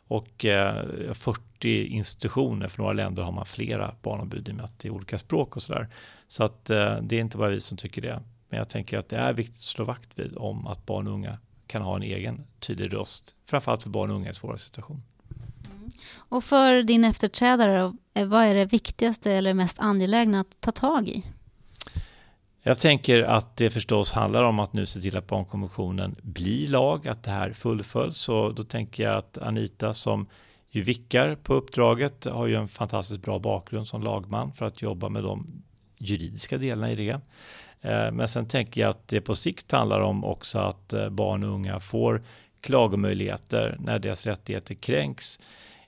och 0.08 0.46
eh, 0.46 1.14
40 1.14 1.86
institutioner. 1.86 2.68
För 2.68 2.82
några 2.82 2.94
länder 2.94 3.24
har 3.24 3.32
man 3.32 3.46
flera 3.46 3.96
barnombud 4.02 4.50
i 4.50 4.52
och 4.52 4.56
med 4.56 4.66
att 4.66 4.80
det 4.80 4.88
är 4.88 4.92
olika 4.92 5.18
språk 5.18 5.56
och 5.56 5.62
sådär. 5.62 5.88
Så 6.28 6.44
att 6.44 6.70
eh, 6.70 6.96
det 7.02 7.16
är 7.16 7.22
inte 7.22 7.38
bara 7.38 7.50
vi 7.50 7.60
som 7.60 7.78
tycker 7.78 8.02
det. 8.02 8.22
Men 8.52 8.58
jag 8.58 8.70
tänker 8.70 8.98
att 8.98 9.10
det 9.10 9.18
är 9.18 9.34
viktigt 9.34 9.58
att 9.58 9.62
slå 9.62 9.86
vakt 9.86 10.10
vid 10.16 10.38
om 10.38 10.68
att 10.68 10.86
barn 10.86 11.08
och 11.08 11.14
unga 11.14 11.38
kan 11.68 11.82
ha 11.82 11.96
en 11.96 12.04
egen 12.04 12.44
tydlig 12.60 12.94
röst. 12.94 13.36
Framförallt 13.46 13.84
för 13.84 13.90
barn 13.90 14.10
och 14.10 14.16
unga 14.16 14.30
i 14.30 14.34
svåra 14.34 14.58
situationer. 14.58 15.02
Mm. 15.76 15.92
Och 16.16 16.44
för 16.44 16.84
din 16.84 17.04
efterträdare, 17.04 17.94
eh, 18.14 18.28
vad 18.28 18.44
är 18.44 18.56
det 18.56 18.66
viktigaste 18.66 19.32
eller 19.32 19.54
mest 19.54 19.80
angelägna 19.80 20.40
att 20.40 20.62
ta 20.62 20.72
tag 20.72 21.10
i? 21.10 21.26
Jag 22.64 22.80
tänker 22.80 23.24
att 23.24 23.58
det 23.58 23.70
förstås 23.70 24.14
handlar 24.14 24.44
om 24.44 24.60
att 24.60 24.74
nu 24.74 24.86
se 24.86 25.00
till 25.00 25.18
att 25.18 25.28
barnkonventionen 25.28 26.16
blir 26.22 26.68
lag, 26.68 27.08
att 27.08 27.24
det 27.24 27.32
här 27.32 27.54
fullföljs. 27.54 28.18
Så 28.18 28.50
då 28.50 28.64
tänker 28.64 29.04
jag 29.04 29.18
att 29.18 29.38
Anita 29.38 29.94
som 29.94 30.28
ju 30.70 30.82
vickar 30.82 31.36
på 31.36 31.54
uppdraget 31.54 32.26
har 32.26 32.48
ju 32.48 32.56
en 32.56 32.68
fantastiskt 32.68 33.22
bra 33.22 33.40
bakgrund 33.40 33.88
som 33.88 34.04
lagman 34.04 34.54
för 34.54 34.66
att 34.66 34.82
jobba 34.82 35.10
med 35.10 35.24
de 35.24 35.64
juridiska 35.98 36.58
delarna 36.58 36.92
i 36.92 36.96
det. 36.96 37.22
Eh, 37.82 38.12
men 38.12 38.28
sen 38.28 38.46
tänker 38.46 38.82
jag 38.82 38.90
att 38.90 39.08
det 39.08 39.22
på 39.22 39.36
sikt 39.36 39.72
handlar 39.72 40.02
om 40.02 40.24
också 40.24 40.60
att 40.60 40.94
eh, 40.94 41.10
barn 41.10 41.44
och 41.44 41.50
unga 41.50 41.80
får 41.80 42.22
klagomöjligheter 42.62 43.78
när 43.80 44.00
deras 44.00 44.26
rättigheter 44.26 44.76
kränks. 44.76 45.40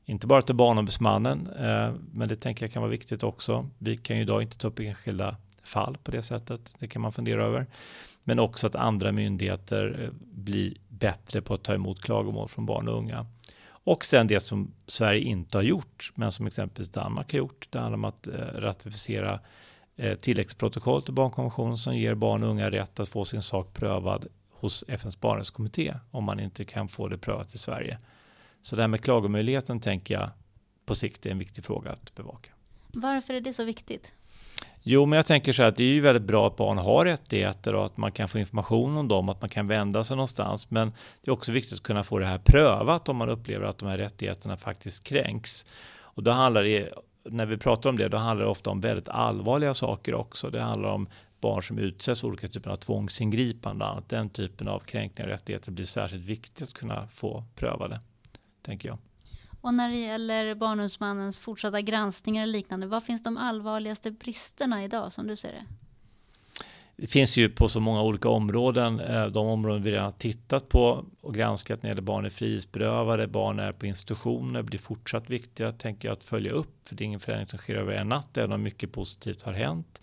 Inte 0.06 0.28
bara 0.28 0.42
till 0.42 0.56
Barnombudsmannen, 0.56 1.50
eh, 1.60 1.94
men 2.12 2.28
det 2.28 2.36
tänker 2.36 2.66
jag 2.66 2.74
kan 2.74 2.82
vara 2.82 2.92
viktigt 2.92 3.24
också. 3.24 3.70
Vi 3.78 3.98
kan 3.98 4.16
ju 4.16 4.22
idag 4.22 4.42
inte 4.42 4.58
ta 4.58 4.68
upp 4.68 4.80
enskilda 4.80 5.38
fall 5.64 5.98
på 6.04 6.12
det 6.12 6.24
sättet. 6.24 6.76
Det 6.80 6.88
kan 6.88 7.02
man 7.02 7.12
fundera 7.12 7.46
över. 7.46 7.68
Men 8.24 8.40
också 8.40 8.68
att 8.68 8.76
andra 8.76 9.12
myndigheter 9.12 10.12
blir 10.22 10.74
bättre 10.90 11.42
på 11.42 11.54
att 11.54 11.64
ta 11.64 11.74
emot 11.74 12.02
klagomål 12.02 12.48
från 12.48 12.66
barn 12.66 12.88
och 12.88 12.98
unga. 12.98 13.26
Och 13.66 14.06
sen 14.06 14.28
det 14.28 14.40
som 14.40 14.74
Sverige 14.88 15.22
inte 15.22 15.58
har 15.58 15.64
gjort, 15.64 16.12
men 16.16 16.32
som 16.32 16.48
exempelvis 16.48 16.90
Danmark 16.92 17.32
har 17.32 17.38
gjort. 17.38 17.68
Det 17.70 17.80
handlar 17.80 17.98
om 17.98 18.06
att 18.06 18.28
ratificera 18.56 19.40
tilläggsprotokoll 20.22 21.04
till 21.04 21.14
barnkonventionen 21.14 21.78
som 21.78 21.96
ger 21.96 22.16
barn 22.16 22.44
och 22.44 22.50
unga 22.50 22.72
rätt 22.72 23.00
att 23.00 23.10
få 23.10 23.26
sin 23.26 23.42
sak 23.42 23.74
prövad 23.74 24.28
hos 24.52 24.84
FNs 24.88 25.20
barnrättskommitté 25.20 25.94
om 26.12 26.24
man 26.24 26.40
inte 26.40 26.66
kan 26.66 26.88
få 26.88 27.08
det 27.08 27.18
prövat 27.18 27.56
i 27.56 27.58
Sverige. 27.58 27.98
Så 28.62 28.76
det 28.76 28.82
här 28.82 28.88
med 28.88 29.02
klagomöjligheten 29.02 29.80
tänker 29.80 30.14
jag 30.14 30.30
på 30.86 30.96
sikt 30.96 31.26
är 31.26 31.32
en 31.32 31.40
viktig 31.40 31.64
fråga 31.64 31.92
att 31.92 32.16
bevaka. 32.16 32.52
Varför 32.94 33.34
är 33.34 33.42
det 33.42 33.54
så 33.54 33.64
viktigt? 33.64 34.16
Jo, 34.82 35.06
men 35.06 35.18
jag 35.18 35.26
tänker 35.26 35.54
så 35.54 35.62
här 35.62 35.70
att 35.70 35.76
det 35.76 35.84
är 35.84 35.94
ju 35.94 36.00
väldigt 36.00 36.24
bra 36.24 36.48
att 36.48 36.56
barn 36.56 36.78
har 36.78 37.06
rättigheter 37.06 37.76
och 37.76 37.86
att 37.86 37.98
man 37.98 38.12
kan 38.12 38.30
få 38.30 38.40
information 38.40 38.98
om 38.98 39.08
dem, 39.08 39.30
att 39.30 39.42
man 39.42 39.50
kan 39.50 39.68
vända 39.68 40.04
sig 40.04 40.18
någonstans. 40.18 40.72
Men 40.72 40.94
det 41.22 41.30
är 41.30 41.34
också 41.34 41.52
viktigt 41.52 41.74
att 41.74 41.84
kunna 41.84 42.04
få 42.04 42.20
det 42.20 42.26
här 42.26 42.38
prövat 42.38 43.10
om 43.10 43.18
man 43.18 43.30
upplever 43.30 43.66
att 43.66 43.78
de 43.78 43.90
här 43.90 43.98
rättigheterna 43.98 44.58
faktiskt 44.58 45.04
kränks. 45.04 45.66
Och 45.96 46.24
då 46.24 46.32
handlar 46.32 46.64
det, 46.64 46.90
när 47.24 47.46
vi 47.46 47.58
pratar 47.58 47.90
om 47.90 47.98
det, 47.98 48.08
då 48.08 48.18
handlar 48.18 48.46
det 48.46 48.52
ofta 48.52 48.70
om 48.70 48.82
väldigt 48.82 49.10
allvarliga 49.10 49.74
saker 49.74 50.14
också. 50.14 50.50
Det 50.50 50.62
handlar 50.62 50.90
om 50.90 51.08
barn 51.42 51.64
som 51.64 51.78
utsätts 51.78 52.22
för 52.22 52.28
olika 52.28 52.48
typer 52.48 52.70
av 52.70 52.76
tvångsingripanden. 52.76 54.04
Den 54.08 54.30
typen 54.30 54.68
av 54.68 54.80
kränkningar 54.80 55.28
och 55.30 55.32
rättigheter 55.32 55.72
blir 55.72 55.86
särskilt 55.86 56.24
viktigt 56.24 56.68
att 56.68 56.74
kunna 56.74 57.08
få 57.08 57.44
prövade, 57.56 58.00
tänker 58.62 58.90
jag. 58.90 58.98
Och 59.62 59.74
när 59.74 59.90
det 59.90 59.98
gäller 59.98 60.56
Barnombudsmannens 60.56 61.40
fortsatta 61.40 61.82
granskningar 61.82 62.44
och 62.44 62.48
liknande, 62.48 62.88
vad 62.88 63.04
finns 63.04 63.24
de 63.24 63.38
allvarligaste 63.38 64.12
bristerna 64.12 64.84
idag 64.84 65.12
som 65.12 65.28
du 65.28 65.36
ser 65.36 65.52
det? 65.52 65.66
Det 66.96 67.08
finns 67.08 67.38
ju 67.38 67.50
på 67.50 67.70
så 67.70 67.80
många 67.80 68.02
olika 68.02 68.30
områden. 68.30 69.00
Eh, 69.00 69.26
de 69.26 69.48
områden 69.48 69.84
vi 69.84 69.92
redan 69.92 70.04
har 70.06 70.12
tittat 70.12 70.70
på 70.70 71.06
och 71.22 71.36
granskat 71.36 71.84
när 71.84 71.90
det 71.90 71.92
gäller 71.92 72.02
barn 72.02 72.26
är 72.26 72.30
frihetsberövade, 72.30 73.28
barn 73.28 73.60
är 73.60 73.72
på 73.72 73.86
institutioner 73.86 74.62
blir 74.62 74.80
fortsatt 74.80 75.30
viktiga, 75.30 75.72
tänker 75.72 76.08
jag, 76.08 76.14
att 76.14 76.24
följa 76.24 76.52
upp. 76.52 76.88
För 76.88 76.96
det 76.96 77.04
är 77.04 77.06
ingen 77.06 77.20
förändring 77.20 77.48
som 77.48 77.60
sker 77.60 77.76
över 77.76 77.94
en 77.94 78.10
natt, 78.10 78.38
även 78.38 78.52
om 78.52 78.64
mycket 78.64 78.92
positivt 78.92 79.42
har 79.42 79.54
hänt. 79.54 80.02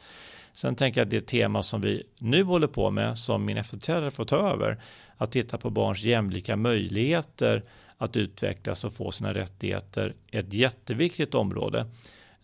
Sen 0.53 0.74
tänker 0.74 1.00
jag 1.00 1.07
att 1.07 1.11
det 1.11 1.26
tema 1.26 1.62
som 1.62 1.81
vi 1.81 2.03
nu 2.18 2.42
håller 2.42 2.66
på 2.66 2.90
med, 2.90 3.18
som 3.18 3.44
min 3.44 3.57
efterträdare 3.57 4.11
får 4.11 4.24
ta 4.24 4.37
över, 4.37 4.79
att 5.16 5.33
titta 5.33 5.59
på 5.59 5.70
barns 5.70 6.03
jämlika 6.03 6.57
möjligheter 6.57 7.62
att 7.96 8.16
utvecklas 8.16 8.85
och 8.85 8.92
få 8.92 9.11
sina 9.11 9.35
rättigheter 9.35 10.14
är 10.31 10.40
ett 10.40 10.55
jätteviktigt 10.55 11.35
område. 11.35 11.87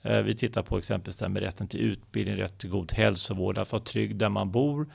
Eh, 0.02 0.22
vi 0.22 0.34
tittar 0.34 0.62
på 0.62 0.78
exempelvis 0.78 1.16
det 1.16 1.28
med 1.28 1.42
rätten 1.42 1.68
till 1.68 1.80
utbildning, 1.80 2.36
rätt 2.36 2.58
till 2.58 2.70
god 2.70 2.92
hälsovård, 2.92 3.58
att 3.58 3.72
vara 3.72 3.82
trygg 3.82 4.16
där 4.16 4.28
man 4.28 4.50
bor. 4.50 4.86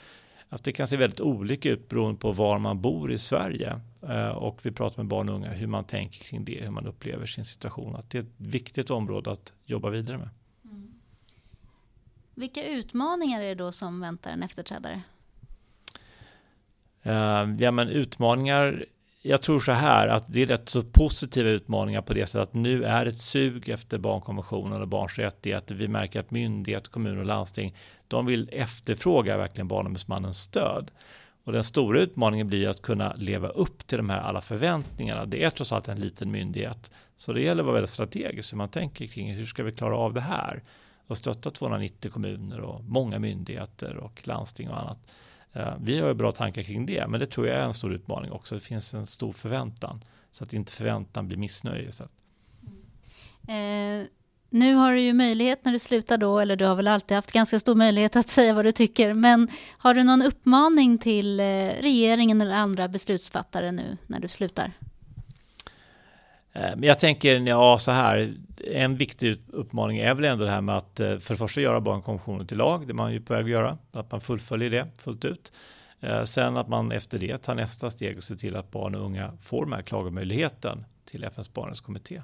Att 0.50 0.64
det 0.64 0.72
kan 0.72 0.88
se 0.88 0.98
väldigt 0.98 1.22
olika 1.22 1.70
ut 1.70 1.90
beroende 1.90 2.20
på 2.20 2.32
var 2.32 2.58
man 2.58 2.82
bor 2.82 3.12
i 3.12 3.18
Sverige. 3.18 3.80
Eh, 4.10 4.30
och 4.30 4.60
vi 4.62 4.72
pratar 4.72 4.98
med 4.98 5.06
barn 5.06 5.30
och 5.30 5.36
unga 5.36 5.52
hur 5.52 5.68
man 5.68 5.84
tänker 5.84 6.20
kring 6.20 6.46
det, 6.46 6.62
hur 6.62 6.72
man 6.72 6.88
upplever 6.88 7.26
sin 7.26 7.46
situation. 7.46 7.96
Att 7.96 8.10
det 8.10 8.18
är 8.18 8.22
ett 8.22 8.34
viktigt 8.38 8.92
område 8.92 9.32
att 9.32 9.54
jobba 9.66 9.90
vidare 9.90 10.18
med. 10.18 10.30
Mm. 10.66 10.88
Vilka 12.36 12.68
utmaningar 12.68 13.42
är 13.42 13.48
det 13.48 13.56
då 13.56 13.72
som 13.72 14.02
väntar 14.02 14.32
en 14.32 14.44
efterträdare? 14.44 15.02
Uh, 17.06 17.56
ja, 17.60 17.72
men 17.72 17.90
utmaningar 17.90 18.86
jag 19.22 19.42
tror 19.42 19.60
så 19.60 19.72
här 19.72 20.08
att 20.08 20.34
det 20.34 20.42
är 20.42 20.46
rätt 20.46 20.70
så 20.70 20.82
positiva 20.82 21.50
utmaningar 21.50 22.02
på 22.02 22.14
det 22.14 22.26
sättet 22.26 22.48
att 22.48 22.54
nu 22.54 22.86
är 22.86 23.06
ett 23.06 23.18
sug 23.18 23.70
efter 23.70 23.98
barnkonventionen 23.98 24.82
och 24.82 24.88
barns 24.88 25.18
rättigheter. 25.20 25.76
Vi 25.76 25.88
märker 25.88 26.20
att 26.20 26.32
myndighet, 26.32 26.88
kommuner 26.88 27.20
och 27.20 27.26
landsting, 27.26 27.76
de 28.08 28.26
vill 28.26 28.50
efterfråga 28.52 29.38
verkligen 29.38 29.68
Barnombudsmannens 29.68 30.42
stöd. 30.42 30.92
Och 31.44 31.54
den 31.54 31.64
stora 31.64 32.02
utmaningen 32.02 32.48
blir 32.48 32.70
att 32.70 32.82
kunna 32.82 33.14
leva 33.18 33.48
upp 33.48 33.88
till 33.88 33.98
de 33.98 34.10
här 34.10 34.22
alla 34.22 34.42
förväntningarna. 34.42 35.26
Det 35.26 35.44
är 35.44 35.50
trots 35.50 35.72
allt 35.72 35.88
en 35.88 36.00
liten 36.00 36.32
myndighet. 36.32 36.92
Så 37.18 37.34
det 37.34 37.42
gäller 37.42 37.62
att 37.62 37.66
vara 37.66 37.74
väldigt 37.74 37.90
strategisk 37.90 38.54
hur 38.54 38.58
man 38.58 38.70
tänker 38.70 39.08
kring 39.08 39.34
hur 39.34 39.46
ska 39.46 39.64
vi 39.64 39.72
klara 39.72 39.98
av 39.98 40.14
det 40.14 40.22
här? 40.22 40.64
Och 41.08 41.18
stötta 41.18 41.50
290 41.50 42.12
kommuner 42.12 42.62
och 42.62 42.84
många 42.84 43.20
myndigheter 43.20 43.98
och 43.98 44.28
landsting 44.28 44.70
och 44.70 44.80
annat. 44.80 45.00
Eh, 45.54 45.74
vi 45.82 46.00
har 46.00 46.08
ju 46.08 46.14
bra 46.14 46.32
tankar 46.32 46.64
kring 46.64 46.86
det, 46.86 47.08
men 47.08 47.20
det 47.20 47.26
tror 47.26 47.48
jag 47.48 47.58
är 47.58 47.64
en 47.64 47.74
stor 47.74 47.94
utmaning 47.94 48.32
också. 48.32 48.56
Det 48.56 48.62
finns 48.62 48.94
en 48.94 49.06
stor 49.06 49.34
förväntan, 49.34 50.04
så 50.32 50.44
att 50.44 50.54
inte 50.54 50.72
förväntan 50.72 51.28
blir 51.28 51.38
missnöje. 51.38 51.92
Så 51.92 52.04
mm. 53.48 54.02
eh, 54.02 54.08
nu 54.50 54.76
har 54.76 54.92
du 54.92 55.02
ju 55.02 55.14
möjlighet 55.14 55.66
när 55.66 55.72
du 55.72 55.80
slutar 55.80 56.18
då, 56.18 56.40
eller 56.40 56.56
du 56.56 56.66
har 56.66 56.76
väl 56.76 56.88
alltid 56.88 57.16
haft 57.16 57.32
ganska 57.32 57.60
stor 57.60 57.76
möjlighet 57.76 58.16
att 58.16 58.28
säga 58.28 58.54
vad 58.54 58.66
du 58.66 58.72
tycker, 58.72 59.14
men 59.14 59.48
har 59.78 59.94
du 59.94 60.04
någon 60.04 60.22
uppmaning 60.22 60.98
till 60.98 61.40
eh, 61.40 61.44
regeringen 61.82 62.42
eller 62.42 62.56
andra 62.56 62.88
beslutsfattare 62.88 63.72
nu 63.72 63.98
när 64.08 64.20
du 64.20 64.28
slutar? 64.28 64.74
Eh, 66.54 66.62
men 66.62 66.84
jag 66.84 67.00
tänker, 67.00 67.36
ja 67.36 67.78
så 67.78 67.92
här, 67.92 68.36
en 68.74 68.98
viktig 68.98 69.42
uppmaning 69.48 69.98
är 69.98 70.14
väl 70.14 70.26
ändå 70.26 70.46
det 70.46 70.52
här 70.52 70.62
med 70.62 70.78
att 70.78 71.00
eh, 71.00 71.18
för 71.18 71.34
det 71.34 71.38
första 71.38 71.62
göra 71.62 71.82
barnkonventionen 71.82 72.48
till 72.48 72.58
lag, 72.58 72.88
det 72.88 72.94
man 72.94 73.14
ju 73.14 73.22
på 73.22 73.34
väg 73.34 73.44
att 73.44 73.50
göra, 73.50 73.78
att 73.92 74.12
man 74.12 74.22
fullföljer 74.22 74.70
det 74.70 74.88
fullt 74.98 75.26
ut. 75.26 75.58
Eh, 76.00 76.24
sen 76.24 76.58
att 76.58 76.68
man 76.68 76.92
efter 76.92 77.20
det 77.20 77.38
tar 77.38 77.56
nästa 77.56 77.90
steg 77.90 78.18
och 78.18 78.24
ser 78.24 78.36
till 78.36 78.56
att 78.56 78.72
barn 78.72 78.96
och 78.96 79.06
unga 79.06 79.38
får 79.42 79.66
den 79.66 79.74
här 79.74 79.82
klagomöjligheten 79.82 80.86
till 81.06 81.24
FNs 81.24 81.54
barnrättskommitté. 81.54 82.22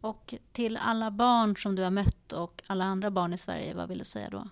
Och 0.00 0.34
till 0.52 0.76
alla 0.76 1.10
barn 1.10 1.56
som 1.56 1.74
du 1.74 1.82
har 1.82 1.90
mött 1.90 2.32
och 2.32 2.62
alla 2.66 2.84
andra 2.84 3.10
barn 3.10 3.32
i 3.32 3.38
Sverige, 3.38 3.74
vad 3.74 3.88
vill 3.88 3.98
du 3.98 4.04
säga 4.04 4.30
då? 4.30 4.48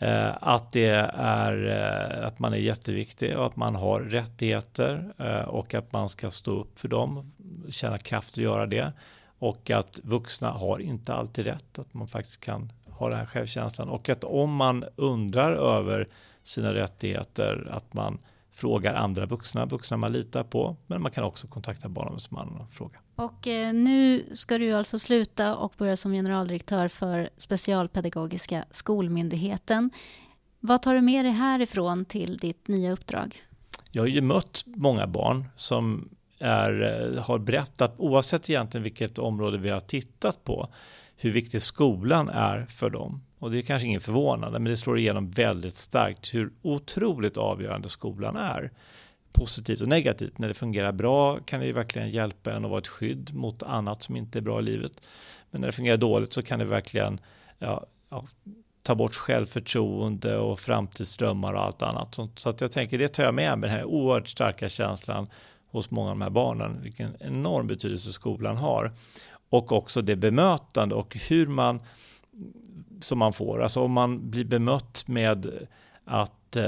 Eh, 0.00 0.30
att, 0.40 0.70
det 0.70 0.86
är, 1.14 1.66
eh, 1.66 2.26
att 2.26 2.38
man 2.38 2.52
är 2.52 2.58
jätteviktig 2.58 3.38
och 3.38 3.46
att 3.46 3.56
man 3.56 3.74
har 3.74 4.00
rättigheter 4.00 5.14
eh, 5.18 5.48
och 5.48 5.74
att 5.74 5.92
man 5.92 6.08
ska 6.08 6.30
stå 6.30 6.60
upp 6.60 6.78
för 6.78 6.88
dem, 6.88 7.32
känna 7.70 7.98
kraft 7.98 8.34
att 8.34 8.36
göra 8.36 8.66
det. 8.66 8.92
Och 9.38 9.70
att 9.70 10.00
vuxna 10.04 10.50
har 10.50 10.78
inte 10.78 11.14
alltid 11.14 11.46
rätt, 11.46 11.78
att 11.78 11.94
man 11.94 12.06
faktiskt 12.06 12.40
kan 12.40 12.72
ha 12.86 13.08
den 13.08 13.18
här 13.18 13.26
självkänslan. 13.26 13.88
Och 13.88 14.08
att 14.08 14.24
om 14.24 14.54
man 14.54 14.84
undrar 14.96 15.52
över 15.52 16.08
sina 16.42 16.74
rättigheter, 16.74 17.68
att 17.70 17.94
man 17.94 18.18
frågar 18.58 18.94
andra 18.94 19.26
vuxna, 19.26 19.66
vuxna 19.66 19.96
man 19.96 20.12
litar 20.12 20.44
på, 20.44 20.76
men 20.86 21.02
man 21.02 21.12
kan 21.12 21.24
också 21.24 21.46
kontakta 21.46 21.88
Barnombudsmannen 21.88 22.60
och 22.60 22.72
fråga. 22.72 22.98
Och 23.16 23.46
eh, 23.46 23.72
nu 23.72 24.24
ska 24.32 24.58
du 24.58 24.72
alltså 24.72 24.98
sluta 24.98 25.56
och 25.56 25.74
börja 25.78 25.96
som 25.96 26.12
generaldirektör 26.12 26.88
för 26.88 27.30
Specialpedagogiska 27.36 28.64
skolmyndigheten. 28.70 29.90
Vad 30.60 30.82
tar 30.82 30.94
du 30.94 31.00
med 31.00 31.24
dig 31.24 31.32
härifrån 31.32 32.04
till 32.04 32.36
ditt 32.36 32.68
nya 32.68 32.92
uppdrag? 32.92 33.42
Jag 33.90 34.02
har 34.02 34.08
ju 34.08 34.20
mött 34.20 34.64
många 34.66 35.06
barn 35.06 35.48
som 35.56 36.08
är, 36.38 36.82
eh, 37.16 37.24
har 37.24 37.38
berättat, 37.38 37.94
oavsett 37.98 38.50
egentligen 38.50 38.82
vilket 38.82 39.18
område 39.18 39.58
vi 39.58 39.70
har 39.70 39.80
tittat 39.80 40.44
på, 40.44 40.68
hur 41.16 41.30
viktig 41.30 41.62
skolan 41.62 42.28
är 42.28 42.66
för 42.66 42.90
dem. 42.90 43.22
Och 43.38 43.50
det 43.50 43.58
är 43.58 43.62
kanske 43.62 43.88
ingen 43.88 44.00
förvånande, 44.00 44.58
men 44.58 44.70
det 44.70 44.76
slår 44.76 44.98
igenom 44.98 45.30
väldigt 45.30 45.76
starkt 45.76 46.34
hur 46.34 46.52
otroligt 46.62 47.36
avgörande 47.36 47.88
skolan 47.88 48.36
är. 48.36 48.70
Positivt 49.32 49.80
och 49.80 49.88
negativt. 49.88 50.38
När 50.38 50.48
det 50.48 50.54
fungerar 50.54 50.92
bra 50.92 51.38
kan 51.38 51.60
det 51.60 51.72
verkligen 51.72 52.10
hjälpa 52.10 52.52
en 52.52 52.64
att 52.64 52.70
vara 52.70 52.80
ett 52.80 52.88
skydd 52.88 53.34
mot 53.34 53.62
annat 53.62 54.02
som 54.02 54.16
inte 54.16 54.38
är 54.38 54.42
bra 54.42 54.58
i 54.58 54.62
livet. 54.62 55.08
Men 55.50 55.60
när 55.60 55.68
det 55.68 55.72
fungerar 55.72 55.96
dåligt 55.96 56.32
så 56.32 56.42
kan 56.42 56.58
det 56.58 56.64
verkligen 56.64 57.20
ja, 57.58 57.86
ja, 58.08 58.24
ta 58.82 58.94
bort 58.94 59.14
självförtroende 59.14 60.38
och 60.38 60.60
framtidsdrömmar 60.60 61.54
och 61.54 61.64
allt 61.64 61.82
annat. 61.82 62.18
Så, 62.34 62.48
att 62.48 62.60
jag 62.60 62.72
tänker, 62.72 62.98
det 62.98 63.08
tar 63.08 63.24
jag 63.24 63.34
med 63.34 63.58
mig, 63.58 63.70
den 63.70 63.78
här 63.78 63.84
oerhört 63.84 64.28
starka 64.28 64.68
känslan 64.68 65.26
hos 65.70 65.90
många 65.90 66.10
av 66.10 66.16
de 66.16 66.22
här 66.22 66.30
barnen, 66.30 66.82
vilken 66.82 67.16
enorm 67.20 67.66
betydelse 67.66 68.12
skolan 68.12 68.56
har. 68.56 68.92
Och 69.48 69.72
också 69.72 70.02
det 70.02 70.16
bemötande 70.16 70.94
och 70.94 71.16
hur 71.28 71.46
man 71.46 71.80
som 73.00 73.18
man 73.18 73.32
får. 73.32 73.62
Alltså 73.62 73.80
om 73.80 73.92
man 73.92 74.30
blir 74.30 74.44
bemött 74.44 75.04
med 75.08 75.66
att 76.04 76.56
eh, 76.56 76.62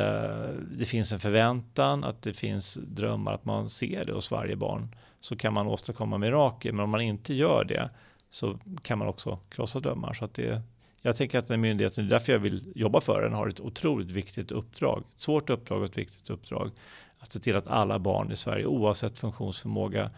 det 0.70 0.84
finns 0.86 1.12
en 1.12 1.20
förväntan, 1.20 2.04
att 2.04 2.22
det 2.22 2.34
finns 2.34 2.74
drömmar, 2.74 3.34
att 3.34 3.44
man 3.44 3.68
ser 3.68 4.04
det 4.04 4.12
hos 4.12 4.30
varje 4.30 4.56
barn, 4.56 4.94
så 5.20 5.36
kan 5.36 5.54
man 5.54 5.66
åstadkomma 5.66 6.18
mirakel. 6.18 6.74
Men 6.74 6.84
om 6.84 6.90
man 6.90 7.00
inte 7.00 7.34
gör 7.34 7.64
det 7.64 7.90
så 8.30 8.58
kan 8.82 8.98
man 8.98 9.08
också 9.08 9.38
krossa 9.48 9.80
drömmar. 9.80 10.12
Så 10.12 10.24
att 10.24 10.34
det, 10.34 10.62
jag 11.02 11.16
tänker 11.16 11.38
att 11.38 11.46
den 11.46 11.60
myndigheten, 11.60 12.04
det 12.04 12.08
är 12.08 12.18
därför 12.18 12.32
jag 12.32 12.38
vill 12.38 12.72
jobba 12.74 13.00
för 13.00 13.22
den, 13.22 13.32
har 13.32 13.48
ett 13.48 13.60
otroligt 13.60 14.10
viktigt 14.10 14.52
uppdrag. 14.52 15.04
Ett 15.14 15.20
svårt 15.20 15.50
uppdrag 15.50 15.78
och 15.78 15.84
ett 15.84 15.98
viktigt 15.98 16.30
uppdrag. 16.30 16.70
Att 17.18 17.32
se 17.32 17.38
till 17.38 17.56
att 17.56 17.66
alla 17.66 17.98
barn 17.98 18.32
i 18.32 18.36
Sverige, 18.36 18.66
oavsett 18.66 19.18
funktionsförmåga, 19.18 20.10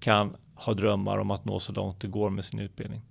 kan 0.00 0.36
ha 0.54 0.74
drömmar 0.74 1.18
om 1.18 1.30
att 1.30 1.44
nå 1.44 1.60
så 1.60 1.72
långt 1.72 2.00
det 2.00 2.08
går 2.08 2.30
med 2.30 2.44
sin 2.44 2.60
utbildning. 2.60 3.02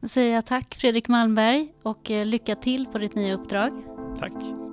Nu 0.00 0.08
säger 0.08 0.34
jag 0.34 0.46
tack 0.46 0.74
Fredrik 0.74 1.08
Malmberg 1.08 1.68
och 1.82 2.10
eh, 2.10 2.26
lycka 2.26 2.54
till 2.54 2.86
på 2.86 2.98
ditt 2.98 3.14
nya 3.14 3.34
uppdrag. 3.34 3.72
Tack. 4.18 4.65